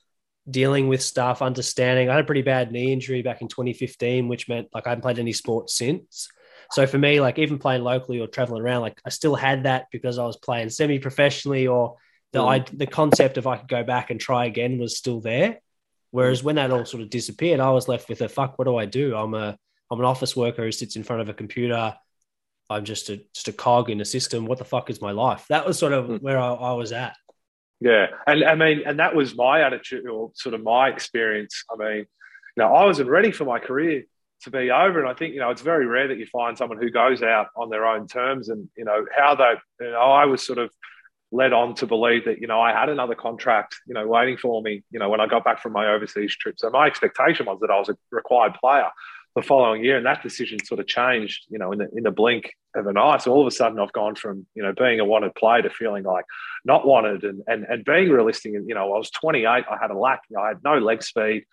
[0.49, 2.09] dealing with stuff, understanding.
[2.09, 5.03] I had a pretty bad knee injury back in 2015, which meant like I haven't
[5.03, 6.29] played any sports since.
[6.73, 9.87] So for me, like even playing locally or traveling around, like I still had that
[9.93, 11.97] because I was playing semi professionally or
[12.33, 12.49] the, mm.
[12.49, 15.61] I, the concept of I could go back and try again was still there.
[16.11, 18.59] Whereas when that all sort of disappeared, I was left with a fuck.
[18.59, 19.17] What do I do?
[19.17, 19.59] I'm a
[19.91, 21.95] I'm an office worker who sits in front of a computer.
[22.71, 24.47] I'm just a just a cog in a system.
[24.47, 25.47] What the fuck is my life?
[25.49, 26.23] That was sort of mm.
[26.23, 27.17] where I, I was at.
[27.81, 31.65] Yeah, and I mean, and that was my attitude or sort of my experience.
[31.71, 32.07] I mean, you
[32.57, 34.05] know, I wasn't ready for my career
[34.45, 35.01] to be over.
[35.01, 37.49] And I think, you know, it's very rare that you find someone who goes out
[37.57, 39.55] on their own terms and, you know, how they,
[39.85, 40.71] you know, I was sort of
[41.33, 44.63] led on to believe that, you know, I had another contract, you know, waiting for
[44.63, 46.57] me, you know, when I got back from my overseas trip.
[46.59, 48.89] So my expectation was that I was a required player
[49.35, 49.97] the following year.
[49.97, 52.97] And that decision sort of changed, you know, in the, in the blink of an
[52.97, 53.19] eye.
[53.19, 55.71] So all of a sudden I've gone from, you know, being a wanted player to
[55.71, 56.25] feeling like
[56.65, 58.55] not wanted and, and, and being realistic.
[58.55, 60.79] And, you know, I was 28, I had a lack, you know, I had no
[60.79, 61.45] leg speed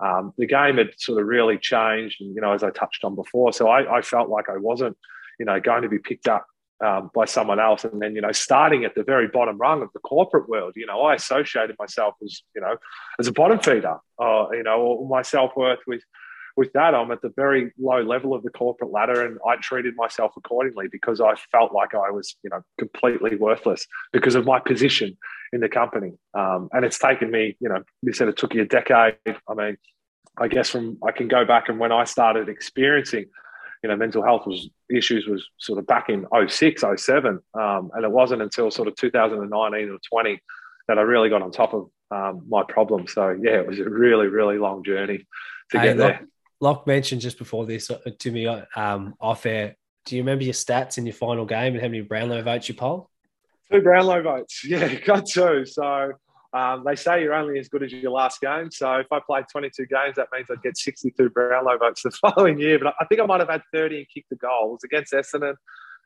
[0.00, 3.14] um, the game had sort of really changed, and you know, as I touched on
[3.14, 4.96] before, so I, I felt like I wasn't,
[5.38, 6.46] you know, going to be picked up
[6.84, 9.90] um, by someone else, and then you know, starting at the very bottom rung of
[9.92, 12.76] the corporate world, you know, I associated myself as you know,
[13.18, 16.02] as a bottom feeder, uh, you know, or my self worth with
[16.60, 19.94] with that, I'm at the very low level of the corporate ladder, and I treated
[19.96, 24.60] myself accordingly because I felt like I was, you know, completely worthless because of my
[24.60, 25.16] position
[25.54, 26.12] in the company.
[26.34, 29.14] Um, and it's taken me, you know, you said it took you a decade.
[29.26, 29.78] I mean,
[30.36, 33.24] I guess from I can go back and when I started experiencing,
[33.82, 37.40] you know, mental health was issues was sort of back in 06, 07.
[37.54, 40.42] Um, and it wasn't until sort of 2019 or 20
[40.88, 43.06] that I really got on top of um, my problem.
[43.06, 45.26] So yeah, it was a really, really long journey
[45.70, 46.26] to get there.
[46.60, 49.76] Locke mentioned just before this uh, to me um, off air.
[50.04, 52.74] do you remember your stats in your final game and how many Brownlow votes you
[52.74, 53.06] polled?
[53.72, 54.64] Two Brownlow votes.
[54.68, 55.64] Yeah, got two.
[55.64, 56.12] So
[56.52, 58.70] um, they say you're only as good as your last game.
[58.70, 62.58] So if I played 22 games, that means I'd get 62 Brownlow votes the following
[62.58, 62.78] year.
[62.78, 65.54] But I think I might have had 30 and kicked the was against Essendon.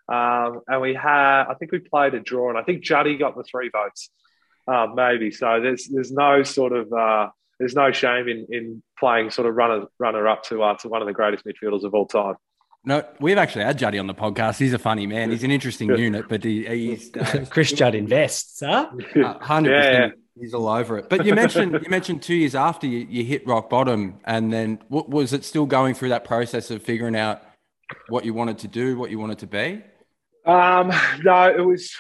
[0.07, 3.37] Um, and we had, I think we played a draw, and I think Juddy got
[3.37, 4.11] the three votes,
[4.69, 5.31] uh, maybe.
[5.31, 9.55] So there's there's no sort of uh, there's no shame in in playing sort of
[9.55, 12.35] runner runner up to uh, to one of the greatest midfielders of all time.
[12.87, 14.59] No, we've actually had Juddy on the podcast.
[14.59, 15.31] He's a funny man.
[15.31, 16.01] He's an interesting Good.
[16.01, 18.91] unit, but he, he's uh, Chris Judd invests, huh?
[19.41, 19.91] Hundred yeah.
[19.91, 20.15] percent.
[20.39, 21.09] He's all over it.
[21.09, 24.81] But you mentioned you mentioned two years after you, you hit rock bottom, and then
[24.89, 27.43] what, was it still going through that process of figuring out
[28.09, 29.83] what you wanted to do, what you wanted to be?
[30.45, 31.95] Um, no, it was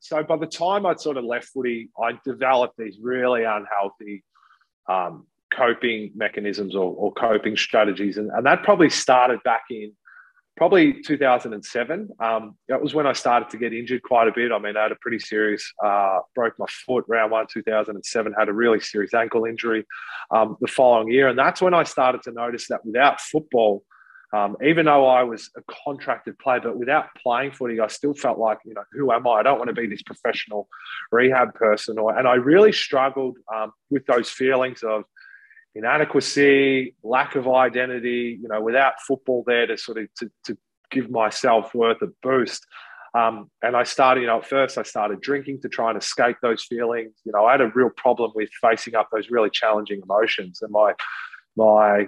[0.00, 4.22] so by the time I'd sort of left footy, I developed these really unhealthy
[4.88, 9.92] um, coping mechanisms or, or coping strategies, and, and that probably started back in
[10.56, 12.08] probably 2007.
[12.18, 14.52] Um, that was when I started to get injured quite a bit.
[14.52, 18.48] I mean, I had a pretty serious, uh, broke my foot round one, 2007, had
[18.48, 19.84] a really serious ankle injury
[20.30, 21.28] um, the following year.
[21.28, 23.84] And that's when I started to notice that without football,
[24.36, 28.38] um, even though I was a contracted player, but without playing footy, I still felt
[28.38, 29.30] like, you know, who am I?
[29.40, 30.68] I don't want to be this professional
[31.10, 31.98] rehab person.
[31.98, 35.04] Or, and I really struggled um, with those feelings of,
[35.76, 40.56] inadequacy, lack of identity, you know, without football there to sort of to, to
[40.90, 42.66] give my self worth a boost.
[43.14, 46.36] Um, and I started, you know, at first I started drinking to try and escape
[46.42, 47.12] those feelings.
[47.24, 50.60] You know, I had a real problem with facing up those really challenging emotions.
[50.62, 50.94] And my
[51.56, 52.06] my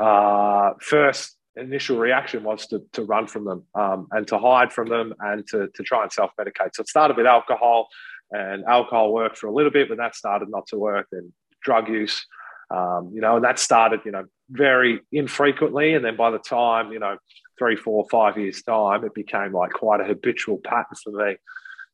[0.00, 4.88] uh, first initial reaction was to, to run from them um, and to hide from
[4.88, 6.70] them and to, to try and self medicate.
[6.74, 7.88] So it started with alcohol,
[8.30, 11.06] and alcohol worked for a little bit, but that started not to work.
[11.12, 12.26] And drug use
[12.72, 15.94] um, you know, and that started, you know, very infrequently.
[15.94, 17.18] And then by the time, you know,
[17.58, 21.36] three, four, five years' time, it became like quite a habitual pattern for me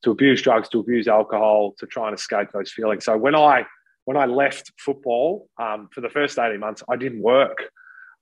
[0.05, 3.05] to abuse drugs, to abuse alcohol, to try and escape those feelings.
[3.05, 3.67] So when I
[4.05, 7.59] when I left football um, for the first 18 months, I didn't work.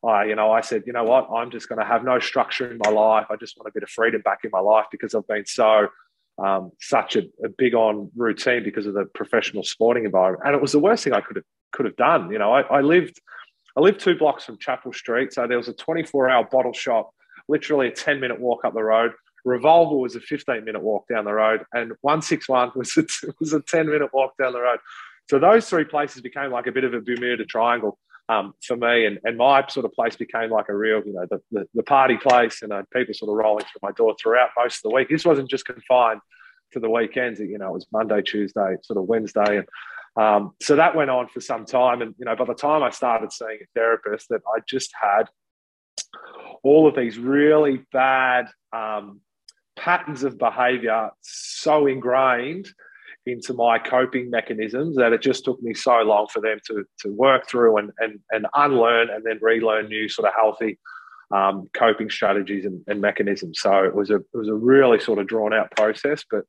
[0.05, 2.71] I, you know, I said, you know what, I'm just going to have no structure
[2.71, 3.27] in my life.
[3.31, 5.89] I just want a bit of freedom back in my life because I've been so
[6.39, 10.43] um, such a, a, big on routine because of the professional sporting environment.
[10.45, 12.31] And it was the worst thing I could have could have done.
[12.31, 13.21] You know, I, I lived
[13.77, 17.11] I lived two blocks from Chapel Street, so there was a 24 hour bottle shop,
[17.49, 19.13] literally a 10 minute walk up the road.
[19.45, 23.05] Revolver was a 15 minute walk down the road, and 161 was a,
[23.41, 24.79] was a 10 minute walk down the road.
[25.31, 29.07] So those three places became like a bit of a Bermuda Triangle um, for me,
[29.07, 31.83] and, and my sort of place became like a real, you know, the, the, the
[31.83, 34.95] party place, and uh, people sort of rolling through my door throughout most of the
[34.95, 35.09] week.
[35.09, 36.21] This wasn't just confined
[36.73, 37.39] to the weekends.
[37.39, 39.69] You know, it was Monday, Tuesday, sort of Wednesday, and
[40.17, 42.03] um, so that went on for some time.
[42.03, 45.29] And, you know, by the time I started seeing a therapist, that I just had
[46.63, 49.21] all of these really bad um,
[49.77, 52.69] patterns of behavior so ingrained
[53.27, 57.13] into my coping mechanisms that it just took me so long for them to, to
[57.13, 60.79] work through and, and, and unlearn and then relearn new sort of healthy
[61.33, 63.59] um, coping strategies and, and, mechanisms.
[63.61, 66.45] So it was a it was a really sort of drawn out process, but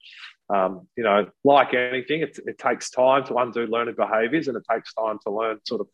[0.50, 4.64] um, you know, like anything, it, it takes time to undo learned behaviours, and it
[4.72, 5.88] takes time to learn sort of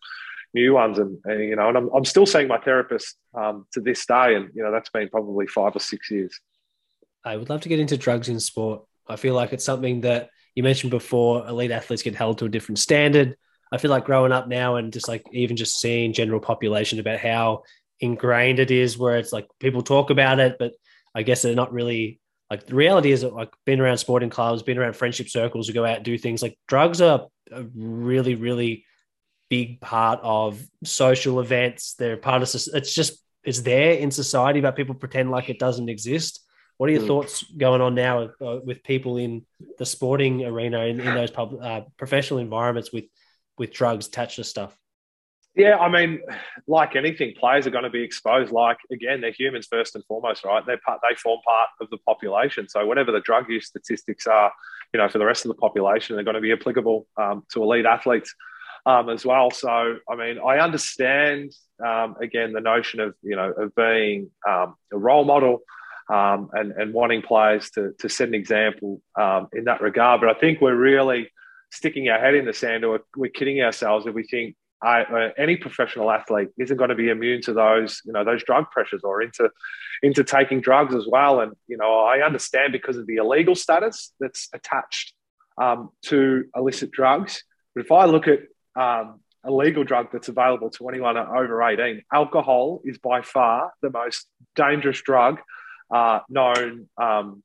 [0.53, 0.99] new ones.
[0.99, 4.35] And, and you know, and I'm, I'm still seeing my therapist um, to this day,
[4.35, 6.37] and you know, that's been probably five or six years.
[7.25, 8.83] I would love to get into drugs in sport.
[9.07, 11.47] I feel like it's something that you mentioned before.
[11.47, 13.35] Elite athletes get held to a different standard.
[13.71, 17.19] I feel like growing up now and just like even just seeing general population about
[17.19, 17.63] how
[17.99, 20.73] ingrained it is, where it's like people talk about it, but
[21.15, 24.61] I guess they're not really like the reality is that like being around sporting clubs,
[24.61, 28.35] being around friendship circles who go out and do things like drugs are a really,
[28.35, 28.85] really
[29.49, 31.95] big part of social events.
[31.95, 35.89] They're part of it's just it's there in society, but people pretend like it doesn't
[35.89, 36.42] exist.
[36.83, 37.07] What are your mm.
[37.07, 39.45] thoughts going on now uh, with people in
[39.77, 43.05] the sporting arena in, in those pub, uh, professional environments with
[43.57, 44.77] with drugs attached to stuff?
[45.55, 46.19] Yeah, I mean,
[46.67, 48.51] like anything, players are going to be exposed.
[48.51, 50.61] Like again, they're humans first and foremost, right?
[50.65, 52.67] They're part, they form part of the population.
[52.67, 54.51] So whatever the drug use statistics are,
[54.93, 57.63] you know, for the rest of the population, they're going to be applicable um, to
[57.63, 58.35] elite athletes
[58.85, 59.51] um, as well.
[59.51, 64.75] So I mean, I understand um, again the notion of you know of being um,
[64.91, 65.61] a role model.
[66.09, 70.19] Um, and, and wanting players to, to set an example um, in that regard.
[70.19, 71.31] But I think we're really
[71.71, 75.29] sticking our head in the sand or we're kidding ourselves if we think I, uh,
[75.37, 79.01] any professional athlete isn't going to be immune to those, you know, those drug pressures
[79.03, 79.49] or into,
[80.01, 81.39] into taking drugs as well.
[81.39, 85.13] And you know, I understand because of the illegal status that's attached
[85.57, 87.43] um, to illicit drugs.
[87.73, 88.39] But if I look at
[88.75, 93.89] um, a legal drug that's available to anyone over 18, alcohol is by far the
[93.89, 95.39] most dangerous drug
[95.93, 97.43] uh, known um,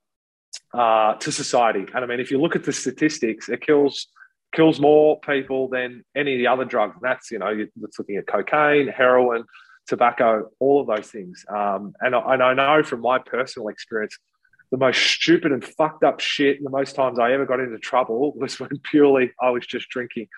[0.72, 1.86] uh, to society.
[1.94, 4.08] And I mean, if you look at the statistics, it kills
[4.54, 6.94] kills more people than any of the other drugs.
[6.94, 9.44] And that's you know, it's looking at cocaine, heroin,
[9.86, 11.44] tobacco, all of those things.
[11.48, 14.16] Um, and, I, and I know from my personal experience,
[14.70, 18.32] the most stupid and fucked up shit, the most times I ever got into trouble
[18.36, 20.28] was when purely I was just drinking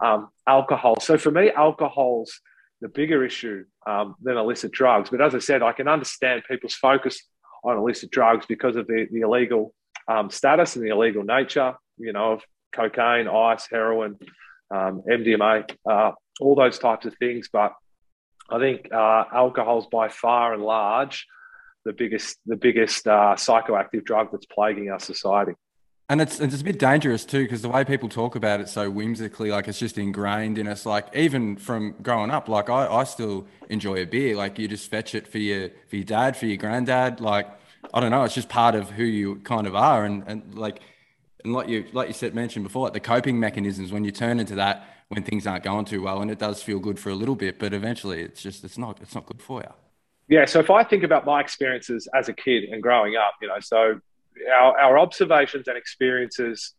[0.00, 1.00] um, alcohol.
[1.00, 2.40] So for me, alcohol's
[2.80, 5.08] the bigger issue um, than illicit drugs.
[5.10, 7.22] But as I said, I can understand people's focus
[7.64, 9.74] on illicit drugs because of the, the illegal
[10.08, 12.42] um, status and the illegal nature, you know, of
[12.74, 14.18] cocaine, ice, heroin,
[14.70, 17.48] um, MDMA, uh, all those types of things.
[17.52, 17.74] But
[18.50, 21.26] I think uh, alcohol is by far and large
[21.84, 25.52] the biggest the biggest uh, psychoactive drug that's plaguing our society.
[26.08, 28.88] And it's it's a bit dangerous too because the way people talk about it so
[28.88, 30.86] whimsically, like it's just ingrained in us.
[30.86, 34.36] Like even from growing up, like I, I still enjoy a beer.
[34.36, 37.20] Like you just fetch it for your for your dad, for your granddad.
[37.20, 37.48] Like
[37.92, 40.04] I don't know, it's just part of who you kind of are.
[40.04, 40.78] And and like
[41.42, 44.38] and like you like you said mentioned before, like the coping mechanisms when you turn
[44.38, 47.14] into that when things aren't going too well, and it does feel good for a
[47.14, 49.72] little bit, but eventually it's just it's not it's not good for you.
[50.28, 50.44] Yeah.
[50.44, 53.58] So if I think about my experiences as a kid and growing up, you know,
[53.60, 54.00] so
[54.52, 56.74] our, our observations and experiences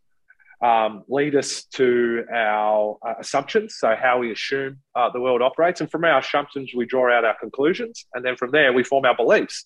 [0.62, 5.82] um, lead us to our uh, assumptions, so how we assume uh, the world operates.
[5.82, 8.06] And from our assumptions, we draw out our conclusions.
[8.13, 9.65] And then from there, we form our beliefs.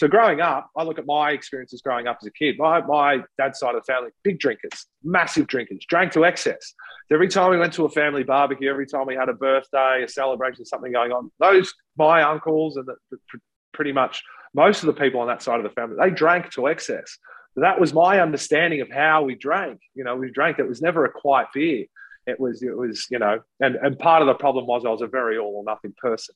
[0.00, 2.56] So growing up, I look at my experiences growing up as a kid.
[2.58, 6.74] My, my dad's side of the family, big drinkers, massive drinkers, drank to excess.
[7.12, 10.08] Every time we went to a family barbecue, every time we had a birthday, a
[10.08, 13.18] celebration, something going on, those, my uncles and the,
[13.72, 14.22] pretty much
[14.54, 17.18] most of the people on that side of the family, they drank to excess.
[17.56, 19.80] That was my understanding of how we drank.
[19.94, 20.58] You know, we drank.
[20.58, 21.86] It was never a quiet beer.
[22.26, 25.02] It was, it was, you know, and, and part of the problem was I was
[25.02, 26.34] a very all or nothing person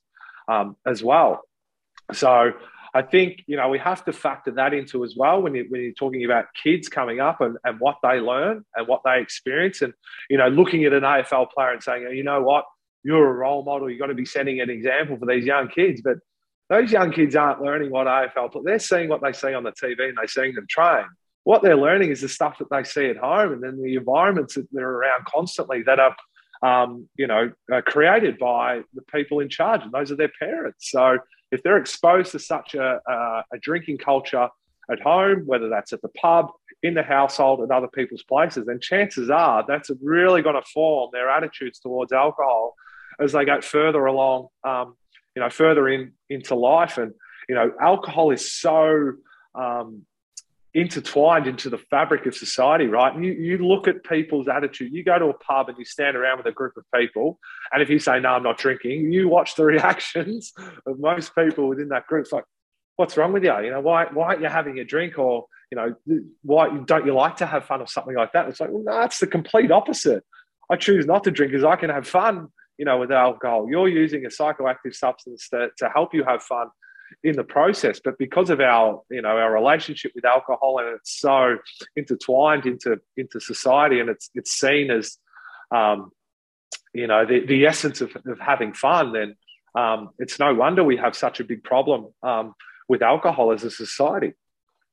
[0.48, 1.42] um, as well.
[2.12, 2.52] So
[2.92, 5.82] I think, you know, we have to factor that into as well when, you, when
[5.82, 9.82] you're talking about kids coming up and, and what they learn and what they experience.
[9.82, 9.92] And,
[10.30, 12.64] you know, looking at an AFL player and saying, you know what,
[13.04, 13.90] you're a role model.
[13.90, 16.00] You've got to be setting an example for these young kids.
[16.02, 16.16] But
[16.68, 19.72] those young kids aren't learning what AFL, but they're seeing what they see on the
[19.72, 21.04] TV and they're seeing them train.
[21.44, 24.54] What they're learning is the stuff that they see at home and then the environments
[24.54, 26.16] that they're around constantly that are,
[26.62, 30.90] um, you know, uh, created by the people in charge, and those are their parents.
[30.90, 31.18] So
[31.52, 34.48] if they're exposed to such a, a, a drinking culture
[34.90, 36.48] at home, whether that's at the pub,
[36.82, 41.10] in the household, at other people's places, then chances are that's really going to form
[41.12, 42.74] their attitudes towards alcohol
[43.18, 44.94] as they go further along um,
[45.36, 46.98] you know, further in into life.
[46.98, 47.12] And
[47.48, 49.12] you know, alcohol is so
[49.54, 50.02] um,
[50.74, 53.14] intertwined into the fabric of society, right?
[53.14, 54.92] And you, you look at people's attitude.
[54.92, 57.38] You go to a pub and you stand around with a group of people,
[57.72, 60.52] and if you say, "No, I'm not drinking," you watch the reactions
[60.86, 62.22] of most people within that group.
[62.22, 62.44] It's like,
[62.96, 63.56] "What's wrong with you?
[63.60, 65.94] You know, why why aren't you having a drink?" Or you know,
[66.42, 68.48] why don't you like to have fun or something like that?
[68.48, 70.22] It's like, well, no, it's the complete opposite.
[70.70, 73.68] I choose not to drink because I can have fun you know, with alcohol.
[73.68, 76.68] You're using a psychoactive substance to, to help you have fun
[77.22, 78.00] in the process.
[78.02, 81.58] But because of our, you know, our relationship with alcohol and it's so
[81.94, 85.18] intertwined into into society and it's it's seen as
[85.70, 86.10] um,
[86.92, 89.36] you know, the, the essence of, of having fun, then
[89.74, 92.54] um, it's no wonder we have such a big problem um,
[92.88, 94.32] with alcohol as a society.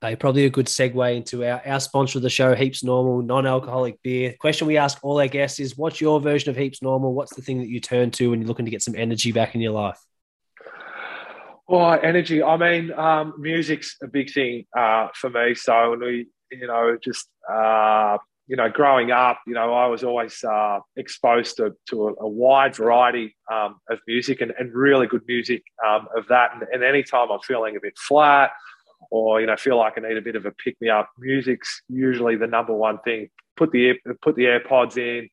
[0.04, 3.48] Uh, probably a good segue into our, our sponsor of the show, Heaps Normal, non
[3.48, 4.36] alcoholic beer.
[4.38, 7.14] Question we ask all our guests is what's your version of Heaps Normal?
[7.14, 9.56] What's the thing that you turn to when you're looking to get some energy back
[9.56, 9.98] in your life?
[11.70, 12.44] Oh, energy.
[12.44, 15.56] I mean, um, music's a big thing uh, for me.
[15.56, 20.04] So, when we, you know, just, uh, you know, growing up, you know, I was
[20.04, 25.08] always uh, exposed to, to a, a wide variety um, of music and, and, really
[25.08, 26.52] good music um, of that.
[26.54, 28.52] And, and anytime I'm feeling a bit flat,
[29.12, 31.10] or you know feel like I need a bit of a pick me up.
[31.18, 33.30] Music's usually the number one thing.
[33.56, 35.30] Put the put the AirPods in,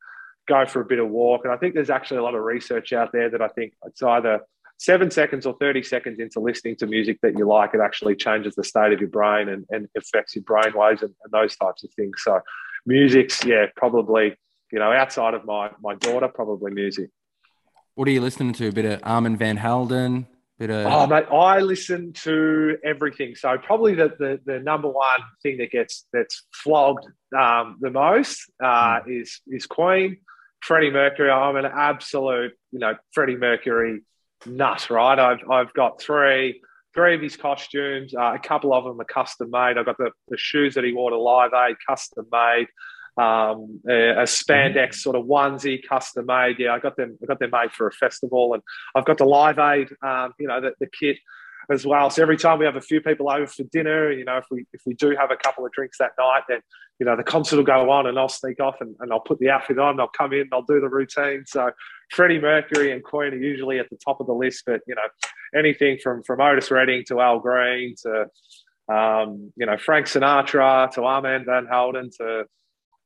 [0.48, 2.92] go for a bit of walk, and I think there's actually a lot of research
[2.92, 4.40] out there that I think it's either
[4.80, 8.54] seven seconds or 30 seconds into listening to music that you like, it actually changes
[8.54, 11.84] the state of your brain and, and affects your brain waves and, and those types
[11.84, 12.14] of things.
[12.24, 12.40] So,
[12.86, 14.34] music's, yeah, probably,
[14.72, 17.10] you know, outside of my, my daughter, probably music.
[17.94, 18.68] What are you listening to?
[18.68, 20.26] A bit of Armand Van Helden,
[20.60, 20.86] Bit of...
[20.92, 23.34] Oh, mate, I listen to everything.
[23.34, 27.06] So probably the, the, the number one thing that gets that's flogged
[27.36, 29.22] um, the most uh, mm.
[29.22, 30.18] is is Queen,
[30.62, 31.30] Freddie Mercury.
[31.30, 34.02] I'm an absolute, you know, Freddie Mercury
[34.44, 34.90] nut.
[34.90, 35.18] Right?
[35.18, 36.60] I've I've got three
[36.94, 38.14] three of his costumes.
[38.14, 39.78] Uh, a couple of them are custom made.
[39.78, 42.66] I've got the, the shoes that he wore to Live Aid, custom made
[43.16, 44.92] um, a, a, spandex mm-hmm.
[44.94, 46.56] sort of onesie, custom made.
[46.58, 47.18] Yeah, I got them.
[47.22, 48.62] I got them made for a festival, and
[48.94, 51.18] I've got the Live Aid, um, you know, the, the kit
[51.70, 52.10] as well.
[52.10, 54.66] So every time we have a few people over for dinner, you know, if we
[54.72, 56.60] if we do have a couple of drinks that night, then
[56.98, 59.38] you know the concert will go on, and I'll sneak off and, and I'll put
[59.38, 60.00] the outfit on.
[60.00, 61.44] I'll come in, I'll do the routine.
[61.46, 61.70] So
[62.10, 65.08] Freddie Mercury and Queen are usually at the top of the list, but you know,
[65.56, 68.26] anything from from Otis Redding to Al Green to
[68.92, 72.44] um, you know Frank Sinatra to Armand Van Helden to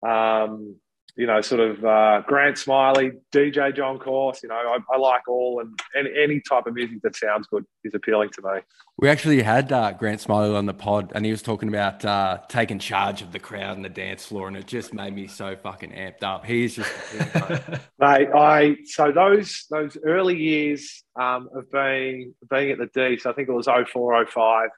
[0.05, 0.76] um,
[1.16, 4.42] you know, sort of uh, Grant Smillie, DJ John Course.
[4.42, 7.64] You know, I, I like all and any, any, type of music that sounds good
[7.84, 8.61] is appealing to me.
[8.98, 12.38] We actually had uh, Grant Smillie on the pod, and he was talking about uh,
[12.48, 15.55] taking charge of the crowd and the dance floor, and it just made me so
[15.55, 16.44] fucking amped up.
[16.44, 16.92] He's just,
[18.00, 18.28] mate.
[18.34, 23.18] I so those those early years um, of being being at the D.
[23.18, 24.68] So I think it was 04, 05.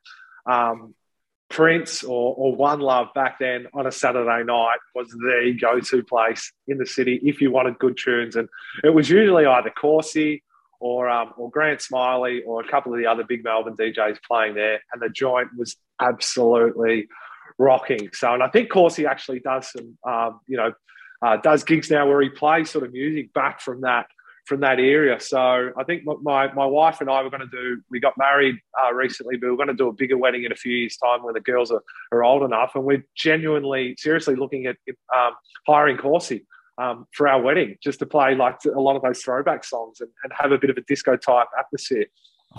[0.44, 0.94] Um,
[1.56, 6.02] Prince or, or One Love back then on a Saturday night was the go to
[6.02, 8.36] place in the city if you wanted good tunes.
[8.36, 8.46] And
[8.84, 10.42] it was usually either Corsi
[10.80, 14.54] or, um, or Grant Smillie or a couple of the other big Melbourne DJs playing
[14.54, 14.80] there.
[14.92, 17.08] And the joint was absolutely
[17.58, 18.10] rocking.
[18.12, 20.74] So, and I think Corsi actually does some, um, you know,
[21.22, 24.08] uh, does gigs now where he plays sort of music back from that
[24.46, 25.18] from that area.
[25.20, 28.56] So I think my, my wife and I were going to do, we got married
[28.82, 31.24] uh, recently, but we're going to do a bigger wedding in a few years' time
[31.24, 31.82] when the girls are,
[32.12, 32.72] are old enough.
[32.74, 34.76] And we're genuinely, seriously looking at
[35.14, 35.32] um,
[35.66, 36.46] hiring Coursey
[36.78, 40.10] um, for our wedding just to play like a lot of those throwback songs and,
[40.22, 42.06] and have a bit of a disco type atmosphere.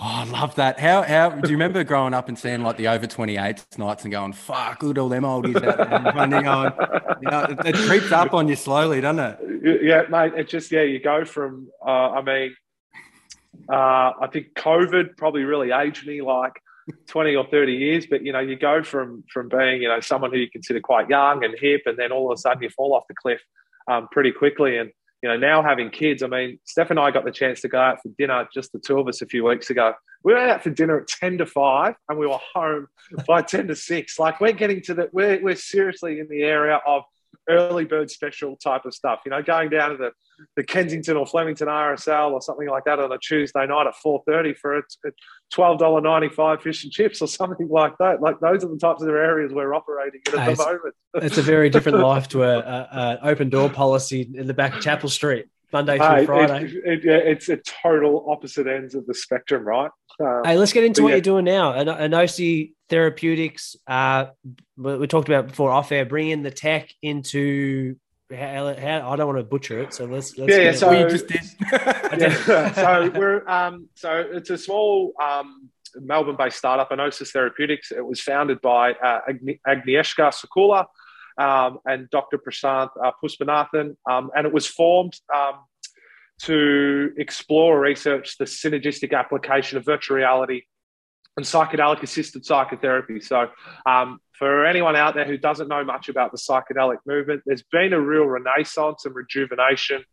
[0.00, 0.78] Oh, I love that.
[0.78, 4.12] How how do you remember growing up and seeing like the over 28s nights and
[4.12, 6.18] going, fuck, look at all them oldies out there.
[6.22, 6.72] And going,
[7.20, 9.38] you know, it, it, creeps up on you slowly, doesn't it?
[9.62, 10.34] Yeah, mate.
[10.36, 12.54] It just, yeah, you go from, uh, I mean,
[13.70, 16.52] uh, I think COVID probably really aged me like
[17.08, 20.32] 20 or 30 years, but you know, you go from from being, you know, someone
[20.32, 22.94] who you consider quite young and hip, and then all of a sudden you fall
[22.94, 23.40] off the cliff
[23.90, 24.78] um, pretty quickly.
[24.78, 24.90] And
[25.22, 27.78] you know, now having kids, I mean, Steph and I got the chance to go
[27.78, 29.94] out for dinner, just the two of us, a few weeks ago.
[30.22, 32.86] We went out for dinner at 10 to 5 and we were home
[33.26, 34.18] by 10 to 6.
[34.18, 37.02] Like, we're getting to the, we're, we're seriously in the area of
[37.48, 39.20] early bird special type of stuff.
[39.24, 40.10] You know, going down to the,
[40.56, 44.56] the Kensington or Flemington RSL or something like that on a Tuesday night at 4.30
[44.56, 44.82] for a
[45.52, 48.20] $12.95 fish and chips or something like that.
[48.20, 50.94] Like those are the types of areas we're operating in at it's, the moment.
[51.14, 54.76] it's a very different life to a, a, a, open door policy in the back
[54.76, 55.46] of Chapel Street.
[55.70, 56.64] Monday through Friday.
[56.64, 59.90] It, it, it's a total opposite ends of the spectrum, right?
[60.18, 61.16] Um, hey, let's get into what yeah.
[61.16, 61.72] you're doing now.
[61.74, 64.26] Enosi Therapeutics, uh,
[64.76, 67.96] we talked about before off air, bringing the tech into
[68.30, 70.72] how, how, I don't want to butcher it, so let's, let's yeah.
[70.72, 71.40] So we just did.
[71.72, 77.90] yeah, so we're um, so it's a small um, Melbourne-based startup, Enosis Therapeutics.
[77.90, 79.20] It was founded by uh,
[79.66, 80.86] Agnieszka Sekula
[81.38, 82.38] um, and Dr.
[82.38, 85.64] Prashant uh, Puspanathan, um, and it was formed um,
[86.42, 90.62] to explore research the synergistic application of virtual reality
[91.38, 93.20] and psychedelic assisted psychotherapy.
[93.20, 93.48] So,
[93.86, 97.92] um, for anyone out there who doesn't know much about the psychedelic movement, there's been
[97.92, 100.04] a real renaissance and rejuvenation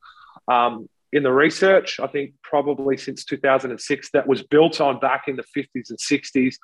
[0.48, 2.00] um, in the research.
[2.00, 6.56] I think probably since 2006, that was built on back in the 50s and 60s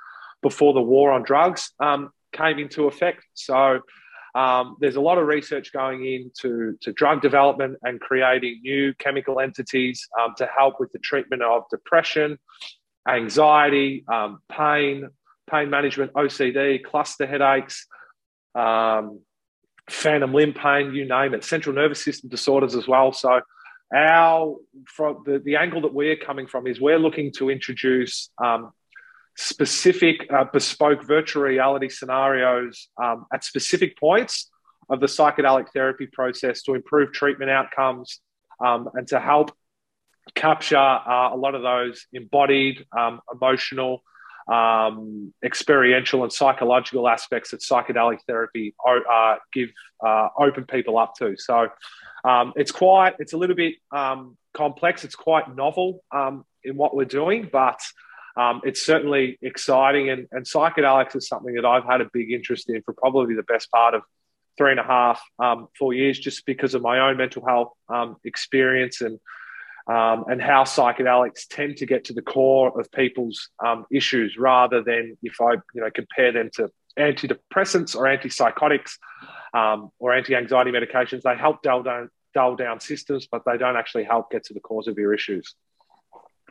[0.41, 3.25] before the war on drugs um, came into effect.
[3.33, 3.81] So,
[4.33, 9.39] um, there's a lot of research going into to drug development and creating new chemical
[9.39, 12.37] entities um, to help with the treatment of depression,
[13.07, 15.09] anxiety, um, pain,
[15.49, 17.87] pain management, OCD, cluster headaches,
[18.55, 19.19] um,
[19.89, 23.11] phantom limb pain, you name it, central nervous system disorders as well.
[23.11, 23.41] So,
[23.93, 24.55] our
[24.87, 28.71] from the, the angle that we're coming from is we're looking to introduce um,
[29.37, 34.49] specific uh, bespoke virtual reality scenarios um, at specific points
[34.89, 38.19] of the psychedelic therapy process to improve treatment outcomes
[38.63, 39.51] um, and to help
[40.35, 44.03] capture uh, a lot of those embodied, um, emotional,
[44.51, 49.69] um, experiential, and psychological aspects that psychedelic therapy uh, give
[50.05, 51.35] uh, open people up to.
[51.37, 51.69] So
[52.23, 55.03] um, it's quite, it's a little bit um, complex.
[55.03, 56.03] It's quite novel
[56.63, 57.81] in what we're doing, but
[58.37, 60.09] um, it's certainly exciting.
[60.09, 63.43] And, and, psychedelics is something that I've had a big interest in for probably the
[63.43, 64.03] best part of
[64.57, 68.17] three and a half, um, four years, just because of my own mental health um,
[68.23, 69.19] experience and
[69.87, 74.83] um, and how psychedelics tend to get to the core of people's um, issues, rather
[74.83, 78.97] than if I you know compare them to antidepressants or antipsychotics
[79.53, 81.21] um, or anti-anxiety medications.
[81.21, 84.59] They help dull down dull down systems, but they don't actually help get to the
[84.59, 85.55] cause of your issues.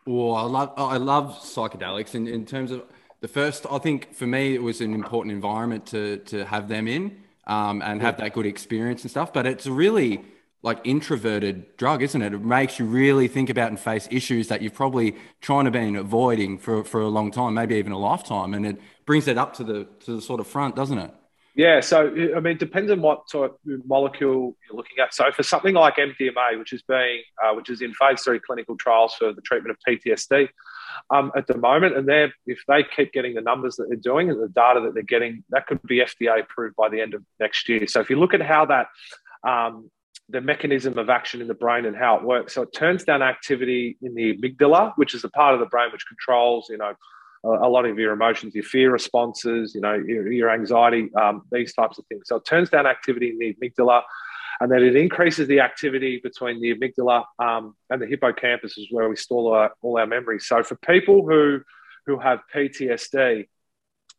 [0.07, 2.83] Well, I love I love psychedelics in, in terms of
[3.21, 3.67] the first.
[3.71, 7.83] I think for me it was an important environment to to have them in um,
[7.83, 9.33] and have that good experience and stuff.
[9.33, 10.25] But it's really
[10.63, 12.35] like introverted drug, isn't it?
[12.35, 15.97] It makes you really think about and face issues that you've probably trying to been
[15.97, 18.53] avoiding for, for a long time, maybe even a lifetime.
[18.53, 21.15] And it brings it up to the to the sort of front, doesn't it?
[21.55, 23.57] Yeah, so I mean, it depends on what sort of
[23.87, 25.13] molecule you're looking at.
[25.13, 28.77] So for something like MDMA, which is being uh, which is in phase three clinical
[28.77, 30.49] trials for the treatment of PTSD
[31.11, 34.31] um, at the moment, and they if they keep getting the numbers that they're doing
[34.31, 37.25] and the data that they're getting, that could be FDA approved by the end of
[37.41, 37.87] next year.
[37.89, 38.87] So if you look at how that
[39.43, 39.91] um,
[40.31, 42.55] the mechanism of action in the brain and how it works.
[42.55, 45.91] So it turns down activity in the amygdala, which is the part of the brain
[45.93, 46.95] which controls, you know,
[47.43, 51.73] a, lot of your emotions, your fear responses, you know, your, your anxiety, um, these
[51.73, 52.25] types of things.
[52.27, 54.03] So it turns down activity in the amygdala,
[54.61, 59.09] and then it increases the activity between the amygdala um, and the hippocampus, is where
[59.09, 60.47] we store all our, all our memories.
[60.47, 61.63] So for people who
[62.07, 63.47] who have PTSD,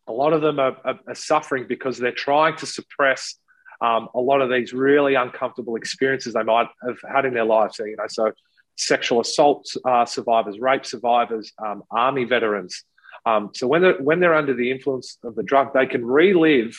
[0.06, 3.36] a lot of them are, are, are suffering because they're trying to suppress
[3.82, 7.76] um, a lot of these really uncomfortable experiences they might have had in their lives.
[7.76, 8.32] So, you know, so
[8.76, 12.84] sexual assault uh, survivors, rape survivors, um, army veterans.
[13.26, 16.74] Um, so when they're when they're under the influence of the drug, they can relive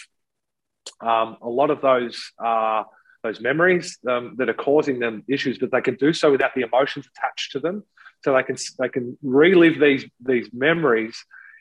[1.02, 2.84] um, a lot of those uh,
[3.22, 6.62] those memories um, that are causing them issues, but they can do so without the
[6.62, 7.84] emotions attached to them.
[8.24, 11.16] So they can they can relive these these memories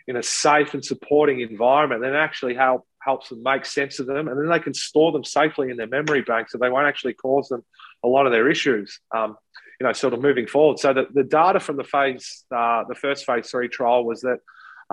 [0.07, 4.29] in a safe and supporting environment, and actually help helps them make sense of them,
[4.29, 7.15] and then they can store them safely in their memory bank, so they won't actually
[7.15, 7.65] cause them
[8.05, 9.01] a lot of their issues.
[9.15, 9.37] Um,
[9.81, 10.79] you know, sort of moving forward.
[10.79, 14.39] So the, the data from the phase, uh, the first phase three trial was that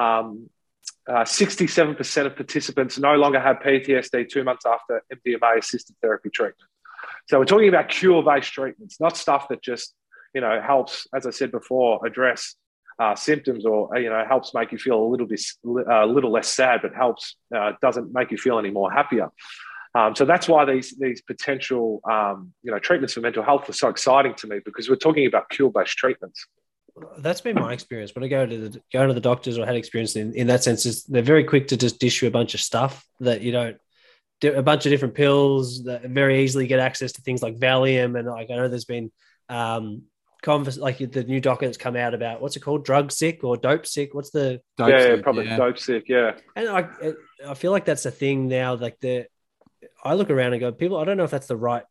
[0.01, 0.49] um,
[1.07, 6.69] uh, 67% of participants no longer had PTSD two months after MDMA assisted therapy treatment.
[7.27, 9.93] So we're talking about cure based treatments, not stuff that just,
[10.33, 12.55] you know, helps, as I said before, address
[12.99, 16.31] uh, symptoms or you know helps make you feel a little bit a uh, little
[16.31, 19.29] less sad, but helps uh, doesn't make you feel any more happier.
[19.95, 23.73] Um, so that's why these these potential um, you know treatments for mental health are
[23.73, 26.45] so exciting to me because we're talking about cure based treatments.
[27.19, 29.75] That's been my experience when I go to the go to the doctors or had
[29.75, 30.85] experience in, in that sense.
[30.85, 33.77] Is they're very quick to just dish you a bunch of stuff that you don't
[34.43, 38.27] a bunch of different pills that very easily get access to things like Valium and
[38.27, 39.11] like I know there's been
[39.49, 40.03] um,
[40.41, 42.85] converse like the new docket that's come out about what's it called?
[42.85, 44.13] Drug sick or dope sick?
[44.13, 45.57] What's the dope yeah, sick, probably yeah.
[45.57, 46.35] dope sick yeah.
[46.55, 46.87] And I
[47.47, 49.25] I feel like that's a thing now like the
[50.03, 51.83] I look around and go people I don't know if that's the right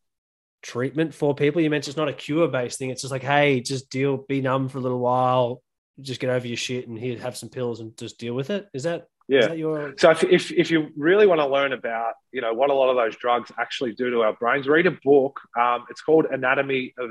[0.62, 1.62] treatment for people.
[1.62, 2.90] You mentioned it's not a cure based thing.
[2.90, 5.62] It's just like hey just deal be numb for a little while
[6.00, 8.68] just get over your shit and here have some pills and just deal with it.
[8.72, 9.52] Is that yeah.
[9.52, 9.94] Your...
[9.98, 12.88] So if, if, if, you really want to learn about, you know, what a lot
[12.88, 15.38] of those drugs actually do to our brains, read a book.
[15.58, 17.10] Um, it's called Anatomy of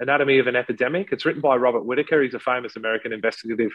[0.00, 1.10] Anatomy of an Epidemic.
[1.12, 2.22] It's written by Robert Whitaker.
[2.22, 3.70] He's a famous American investigative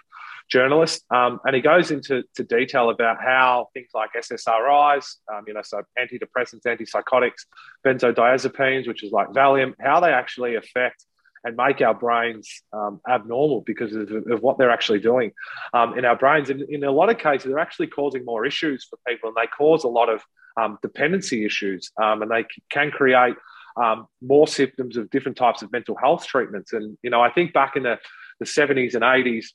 [0.50, 5.54] journalist, um, and he goes into to detail about how things like SSRIs, um, you
[5.54, 7.46] know, so antidepressants, antipsychotics,
[7.86, 11.06] benzodiazepines, which is like Valium, how they actually affect
[11.48, 15.32] and make our brains um, abnormal because of, of, what they're actually doing
[15.74, 16.50] um, in our brains.
[16.50, 19.48] And in a lot of cases, they're actually causing more issues for people, and they
[19.48, 20.22] cause a lot of
[20.62, 23.36] um, dependency issues, um, and they can create
[23.78, 26.74] um, more symptoms of different types of mental health treatments.
[26.74, 27.98] And you know, I think back in the,
[28.42, 29.46] the 70s and 80s,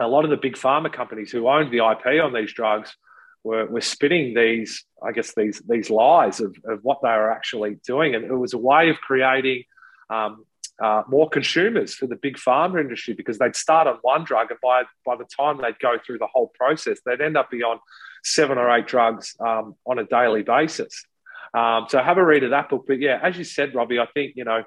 [0.00, 2.96] a lot of the big pharma companies who owned the IP on these drugs
[3.44, 7.76] were, were spinning these, I guess, these these lies of, of what they were actually
[7.86, 9.64] doing, and it was a way of creating
[10.08, 10.44] um,
[10.80, 14.58] uh, more consumers for the big pharma industry because they'd start on one drug and
[14.62, 17.80] by, by the time they'd go through the whole process, they'd end up beyond
[18.24, 21.04] seven or eight drugs um, on a daily basis.
[21.52, 22.84] Um, so have a read of that book.
[22.86, 24.62] But yeah, as you said, Robbie, I think, you know,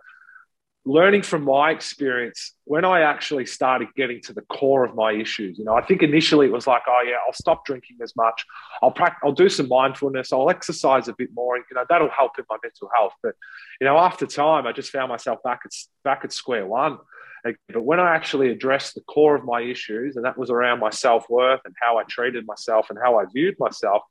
[0.86, 5.58] learning from my experience when I actually started getting to the core of my issues.
[5.58, 8.46] You know, I think initially it was like, oh yeah, I'll stop drinking as much.
[8.82, 10.34] I'll practice, I'll do some mindfulness.
[10.34, 11.56] I'll exercise a bit more.
[11.56, 13.14] And, you know, that'll help in my mental health.
[13.24, 13.36] But
[13.80, 15.72] you know, after time, I just found myself back at
[16.04, 16.98] back at square one.
[17.44, 20.90] But when I actually addressed the core of my issues, and that was around my
[20.90, 24.02] self worth and how I treated myself and how I viewed myself,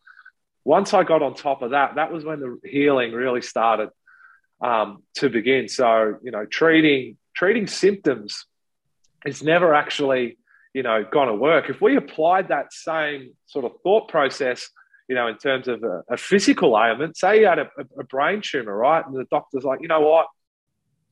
[0.64, 3.90] once I got on top of that, that was when the healing really started
[4.62, 5.68] um, to begin.
[5.68, 8.46] So, you know, treating treating symptoms
[9.26, 10.38] is never actually,
[10.72, 11.68] you know, going to work.
[11.68, 14.68] If we applied that same sort of thought process,
[15.08, 18.40] you know, in terms of a, a physical ailment, say you had a, a brain
[18.42, 20.26] tumor, right, and the doctor's like, you know what,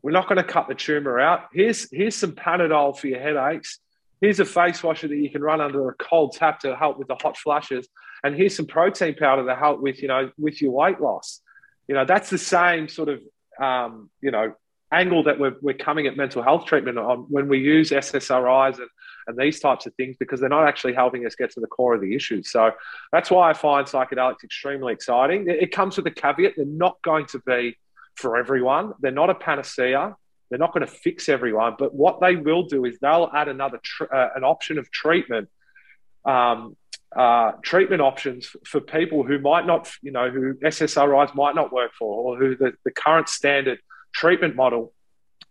[0.03, 1.48] we're not going to cut the tumor out.
[1.53, 3.80] Here's here's some Panadol for your headaches.
[4.20, 7.09] Here's a face washer that you can run under a cold tap to help with
[7.09, 7.88] the hot flushes,
[8.22, 11.40] and here's some protein powder to help with you know with your weight loss.
[11.88, 13.20] You know that's the same sort of
[13.61, 14.54] um, you know,
[14.92, 18.88] angle that we're, we're coming at mental health treatment on when we use SSRIs and,
[19.26, 21.94] and these types of things because they're not actually helping us get to the core
[21.94, 22.50] of the issues.
[22.50, 22.72] So
[23.12, 25.48] that's why I find psychedelics extremely exciting.
[25.48, 27.76] It, it comes with a caveat they're not going to be
[28.16, 28.94] for everyone.
[29.00, 30.16] They're not a panacea.
[30.48, 31.76] They're not going to fix everyone.
[31.78, 35.48] But what they will do is they'll add another tr- uh, an option of treatment,
[36.24, 36.76] um,
[37.16, 41.92] uh, treatment options for people who might not, you know, who SSRIs might not work
[41.98, 43.80] for, or who the, the current standard
[44.12, 44.92] treatment model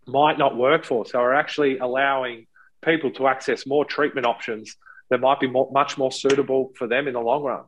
[0.06, 1.04] might not work for.
[1.04, 2.46] So we're actually allowing
[2.82, 4.76] people to access more treatment options
[5.10, 7.64] that might be more, much more suitable for them in the long run.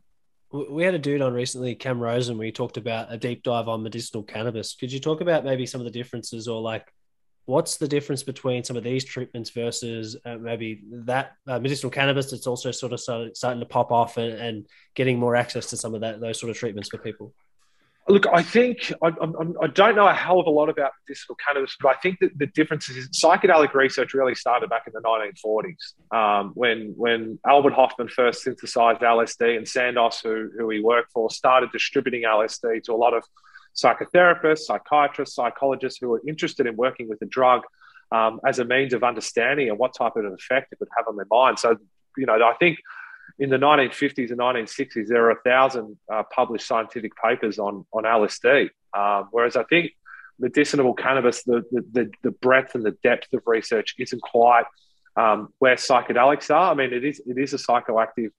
[0.71, 3.69] We had a dude on recently, Cam Rosen, where he talked about a deep dive
[3.69, 4.75] on medicinal cannabis.
[4.75, 6.87] Could you talk about maybe some of the differences or like
[7.47, 12.31] what's the difference between some of these treatments versus uh, maybe that uh, medicinal cannabis
[12.31, 15.95] that's also sort of starting to pop off and, and, getting more access to some
[15.95, 17.33] of that those sort of treatments for people?
[18.09, 19.27] Look, I think I, I,
[19.63, 22.37] I, don't know a hell of a lot about medicinal cannabis, but I think that
[22.37, 27.73] the difference is psychedelic research really started back in the 1940s um, when when Albert
[27.73, 32.93] Hofmann first synthesized LSD and Sandoz, who, who he worked for, started distributing LSD to
[32.93, 33.25] a lot of
[33.75, 37.63] psychotherapists, psychiatrists, psychologists who are interested in working with the drug
[38.11, 41.17] um, as a means of understanding and what type of effect it would have on
[41.17, 41.59] their mind.
[41.59, 41.77] So,
[42.17, 42.79] you know, I think
[43.39, 48.05] in the 1950s and 1960s, there are a thousand uh, published scientific papers on on
[48.05, 48.71] LSD.
[48.95, 49.93] Um, whereas I think
[50.39, 54.65] medicinal cannabis, the, the, the breadth and the depth of research isn't quite
[55.17, 56.73] um, where psychedelics are.
[56.73, 58.31] I mean, it is it is a psychoactive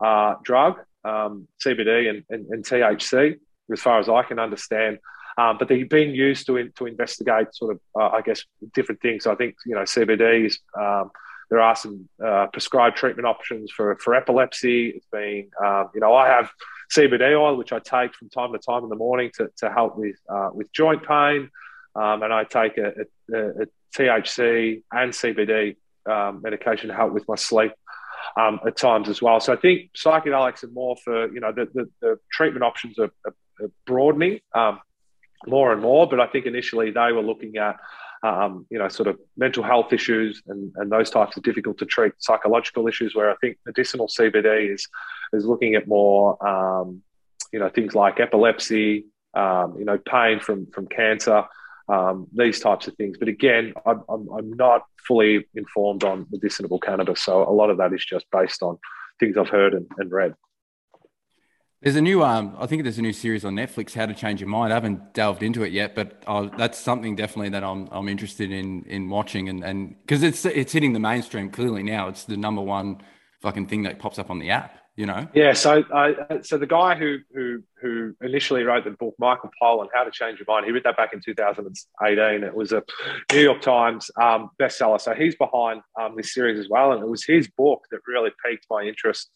[0.00, 3.38] uh, drug, um, CBD and, and, and, THC,
[3.72, 4.98] as far as I can understand.
[5.36, 9.00] Um, but they're being used to in, to investigate sort of, uh, I guess, different
[9.00, 9.26] things.
[9.26, 11.10] I think you know CBD is um,
[11.50, 14.88] there are some uh, prescribed treatment options for, for epilepsy.
[14.88, 16.50] It's been, um, you know, I have
[16.92, 19.96] CBD oil, which I take from time to time in the morning to, to help
[19.96, 21.50] with, uh, with joint pain.
[21.94, 25.76] Um, and I take a, a, a THC and CBD
[26.10, 27.72] um, medication to help with my sleep
[28.36, 29.38] um, at times as well.
[29.38, 33.12] So I think psychedelics are more for, you know, the, the, the treatment options are,
[33.24, 33.34] are
[33.86, 34.80] broadening um,
[35.46, 36.08] more and more.
[36.08, 37.76] But I think initially they were looking at
[38.24, 41.84] um, you know, sort of mental health issues and, and those types of difficult to
[41.84, 43.14] treat psychological issues.
[43.14, 44.88] Where I think medicinal CBD is
[45.34, 47.02] is looking at more, um,
[47.52, 51.44] you know, things like epilepsy, um, you know, pain from from cancer,
[51.90, 53.18] um, these types of things.
[53.18, 57.76] But again, I'm, I'm, I'm not fully informed on medicinal cannabis, so a lot of
[57.76, 58.78] that is just based on
[59.20, 60.34] things I've heard and, and read.
[61.84, 64.40] There's a new, um, I think there's a new series on Netflix, How to Change
[64.40, 64.72] Your Mind.
[64.72, 66.24] I haven't delved into it yet, but
[66.56, 70.72] that's something definitely that I'm I'm interested in in watching, and and because it's it's
[70.72, 72.08] hitting the mainstream clearly now.
[72.08, 73.02] It's the number one
[73.42, 74.78] fucking thing that pops up on the app.
[74.96, 75.28] You know.
[75.34, 75.52] Yeah.
[75.52, 80.04] So uh, so the guy who who who initially wrote the book, Michael Pollan, How
[80.04, 82.44] to Change Your Mind, he wrote that back in 2018.
[82.44, 82.82] It was a
[83.30, 84.98] New York Times um, bestseller.
[84.98, 88.30] So he's behind um, this series as well, and it was his book that really
[88.42, 89.30] piqued my interest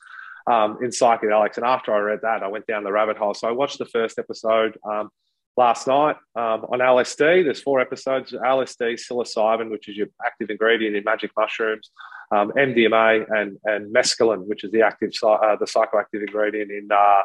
[0.48, 1.56] um, in psychedelics.
[1.56, 3.34] And after I read that, I went down the rabbit hole.
[3.34, 5.10] So I watched the first episode um,
[5.56, 7.44] last night um, on LSD.
[7.44, 11.90] There's four episodes: LSD, psilocybin, which is your active ingredient in magic mushrooms,
[12.32, 17.22] um, MDMA, and and mescaline, which is the active uh, the psychoactive ingredient in uh,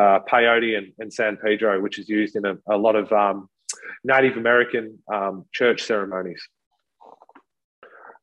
[0.00, 3.48] uh, peyote and, and, San Pedro, which is used in a, a lot of um,
[4.04, 6.42] Native American um, church ceremonies.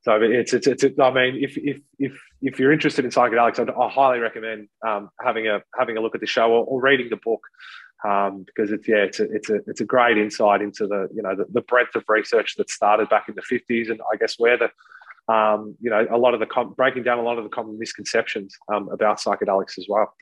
[0.02, 3.70] So it's, it's, it's, I mean, if, if, if, if you're interested in psychedelics, I'd,
[3.70, 7.10] I highly recommend um, having a, having a look at the show or, or reading
[7.10, 7.42] the book.
[8.08, 11.22] Um, because it's yeah, it's a, it's a it's a great insight into the you
[11.22, 14.36] know the, the breadth of research that started back in the 50s, and I guess
[14.38, 17.44] where the um, you know a lot of the com- breaking down a lot of
[17.44, 20.14] the common misconceptions um, about psychedelics as well.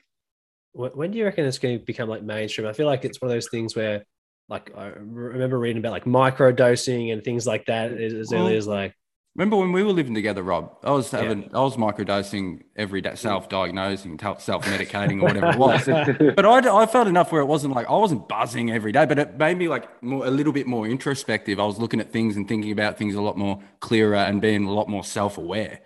[0.72, 2.66] When do you reckon it's going to become like mainstream?
[2.66, 4.04] I feel like it's one of those things where,
[4.48, 8.66] like, I remember reading about like micro dosing and things like that as early as
[8.66, 8.94] like
[9.38, 10.76] Remember when we were living together, Rob?
[10.82, 11.48] I was having, yeah.
[11.54, 16.34] I was microdosing every day, self-diagnosing, self-medicating, or whatever it was.
[16.34, 19.16] but I, I felt enough where it wasn't like I wasn't buzzing every day, but
[19.16, 21.60] it made me like more, a little bit more introspective.
[21.60, 24.64] I was looking at things and thinking about things a lot more clearer and being
[24.64, 25.82] a lot more self-aware.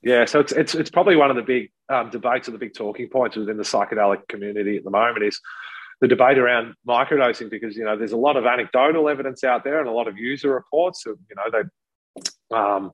[0.00, 2.72] Yeah, so it's it's, it's probably one of the big um, debates or the big
[2.72, 5.38] talking points within the psychedelic community at the moment is
[6.00, 9.80] the debate around microdosing because you know there's a lot of anecdotal evidence out there
[9.80, 11.04] and a lot of user reports.
[11.04, 11.68] Of, you know, they
[12.54, 12.92] um,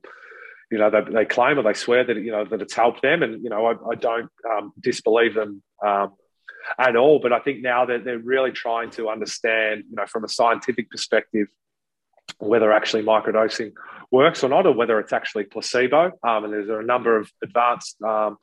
[0.71, 3.21] you know, they, they claim or they swear that you know that it's helped them,
[3.21, 6.13] and you know, I, I don't um, disbelieve them um,
[6.79, 7.19] at all.
[7.19, 10.89] But I think now that they're really trying to understand, you know, from a scientific
[10.89, 11.47] perspective,
[12.39, 13.73] whether actually microdosing
[14.11, 16.11] works or not, or whether it's actually placebo.
[16.23, 18.01] Um, and there's a number of advanced.
[18.01, 18.37] Um,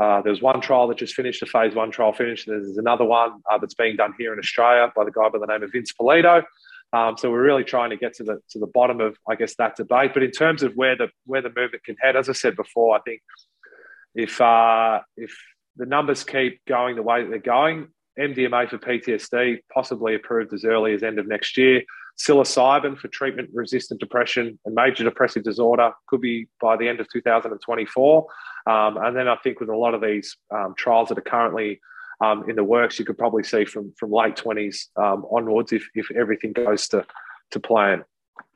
[0.00, 2.46] uh, there's one trial that just finished, a phase one trial finished.
[2.46, 5.46] There's another one uh, that's being done here in Australia by the guy by the
[5.46, 6.44] name of Vince Polito.
[6.92, 9.54] Um, so we're really trying to get to the to the bottom of, I guess,
[9.56, 10.12] that debate.
[10.14, 12.96] But in terms of where the where the movement can head, as I said before,
[12.96, 13.20] I think
[14.14, 15.36] if uh, if
[15.76, 20.64] the numbers keep going the way that they're going, MDMA for PTSD, possibly approved as
[20.64, 21.82] early as end of next year.
[22.18, 27.08] Psilocybin for treatment resistant depression and major depressive disorder could be by the end of
[27.12, 28.26] 2024.
[28.66, 31.80] Um, and then I think with a lot of these um, trials that are currently
[32.20, 35.84] um, in the works, you could probably see from from late 20s um, onwards if,
[35.94, 37.06] if everything goes to,
[37.52, 38.04] to plan.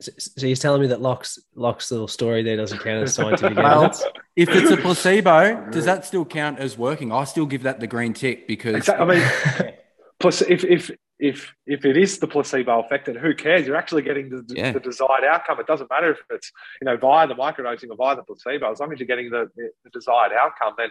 [0.01, 3.85] So he's telling me that Locke's Locke's little story there doesn't count as scientific Well,
[3.85, 4.05] evidence.
[4.37, 7.13] if it's a placebo, does that still count as working?
[7.13, 9.21] I still give that the green tick because Exactly.
[9.23, 9.75] I mean,
[10.21, 13.65] plus if if if if it is the placebo effect, then who cares?
[13.67, 14.73] You're actually getting the, Yeah.
[14.73, 15.61] the desired outcome.
[15.61, 16.51] It doesn't matter if it's
[16.81, 18.73] you know via the microdosing or via the placebo.
[18.73, 20.91] As long as you're getting the, the desired outcome, then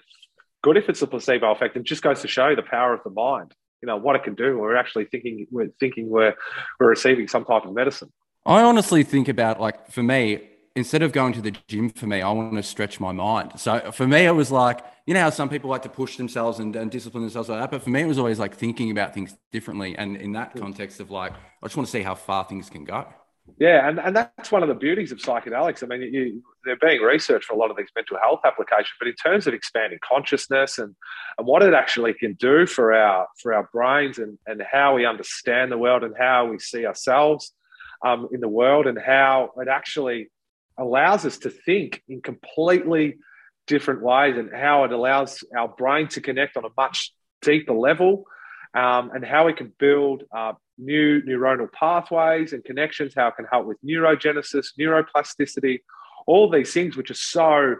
[0.62, 0.78] good.
[0.78, 3.54] If it's the placebo effect, it just goes to show the power of the mind.
[3.82, 4.58] You know what it can do.
[4.58, 6.36] We're actually thinking we're thinking we're
[6.80, 8.12] we're receiving some type of medicine.
[8.46, 10.42] I honestly think about like for me,
[10.76, 13.60] instead of going to the gym for me, I want to stretch my mind.
[13.60, 16.60] So for me, it was like, you know how some people like to push themselves
[16.60, 17.72] and, and discipline themselves like that.
[17.72, 19.96] But for me, it was always like thinking about things differently.
[19.98, 22.84] And in that context of like, I just want to see how far things can
[22.84, 23.08] go.
[23.60, 25.84] Yeah, and, and that's one of the beauties of psychedelics.
[25.84, 29.08] I mean, you, they're being researched for a lot of these mental health applications, but
[29.08, 30.96] in terms of expanding consciousness and,
[31.38, 35.06] and what it actually can do for our for our brains and, and how we
[35.06, 37.54] understand the world and how we see ourselves
[38.06, 40.30] um, in the world and how it actually
[40.78, 43.18] allows us to think in completely
[43.68, 48.26] different ways and how it allows our brain to connect on a much deeper level
[48.74, 53.46] um, and how we can build uh, new neuronal pathways and connections, how it can
[53.52, 55.80] help with neurogenesis, neuroplasticity,
[56.26, 57.76] all these things which are so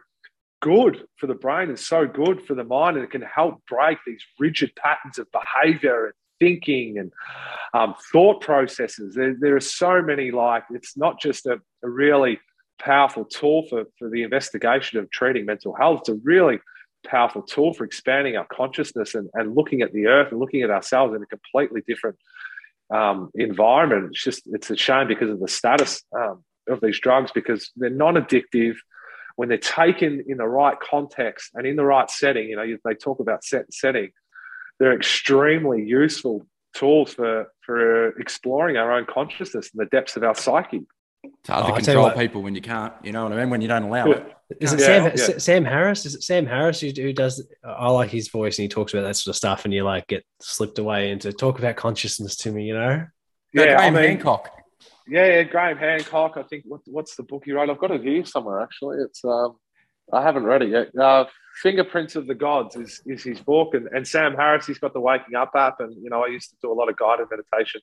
[0.62, 3.98] good for the brain and so good for the mind, and it can help break
[4.06, 7.12] these rigid patterns of behavior and thinking and
[7.74, 9.16] um, thought processes.
[9.16, 12.40] There, there are so many, like, it's not just a, a really
[12.80, 16.60] powerful tool for, for the investigation of treating mental health, it's a really
[17.06, 20.70] powerful tool for expanding our consciousness and, and looking at the earth and looking at
[20.70, 22.18] ourselves in a completely different
[22.94, 24.08] um, environment.
[24.12, 27.90] It's just it's a shame because of the status um, of these drugs because they're
[27.90, 28.76] non-addictive
[29.36, 32.50] when they're taken in the right context and in the right setting.
[32.50, 34.12] You know, they talk about set and setting.
[34.80, 36.46] They're extremely useful
[36.76, 40.86] tools for for exploring our own consciousness and the depths of our psyche.
[41.24, 42.18] It's hard Oh, to I control what.
[42.18, 43.50] people when you can't, you know what I mean?
[43.50, 44.34] When you don't allow it.
[44.60, 45.38] Is it Yeah, Sam, yeah.
[45.38, 46.06] Sam Harris?
[46.06, 47.46] Is it Sam Harris who, who does?
[47.64, 50.08] I like his voice and he talks about that sort of stuff, and you like
[50.08, 52.66] get slipped away into talk about consciousness to me.
[52.66, 53.06] You know,
[53.54, 54.50] No, Yeah, I Graham mean- Hancock.
[55.08, 56.38] Yeah, yeah, Graham Hancock.
[56.38, 57.70] I think what, what's the book he wrote?
[57.70, 58.62] I've got it here somewhere.
[58.62, 59.58] Actually, it's um,
[60.14, 60.88] I haven't read it yet.
[61.02, 61.26] Uh,
[61.62, 64.66] Fingerprints of the Gods is, is his book, and, and Sam Harris.
[64.68, 66.90] He's got the Waking Up app, and you know I used to do a lot
[66.90, 67.82] of guided meditation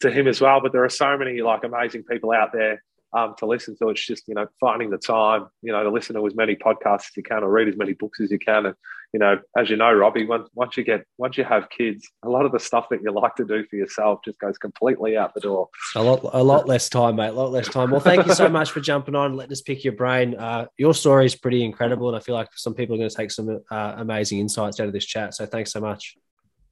[0.00, 0.60] to him as well.
[0.60, 2.82] But there are so many like amazing people out there
[3.12, 3.88] um, to listen to.
[3.88, 7.06] It's just you know finding the time, you know, to listen to as many podcasts
[7.06, 8.66] as you can or read as many books as you can.
[8.66, 8.74] And
[9.12, 12.28] you know, as you know, Robbie, once once you get once you have kids, a
[12.28, 15.34] lot of the stuff that you like to do for yourself just goes completely out
[15.34, 15.68] the door.
[15.96, 17.28] a lot, a lot less time, mate.
[17.28, 17.90] A lot less time.
[17.90, 20.36] Well, thank you so much for jumping on, and letting us pick your brain.
[20.36, 23.16] Uh, your story is pretty incredible, and I feel like some people are going to
[23.16, 25.34] take some uh, amazing insights out of this chat.
[25.34, 26.16] So, thanks so much.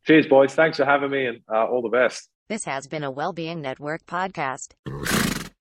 [0.07, 0.55] Cheers, boys.
[0.55, 2.29] Thanks for having me and uh, all the best.
[2.49, 4.68] This has been a Wellbeing Network podcast.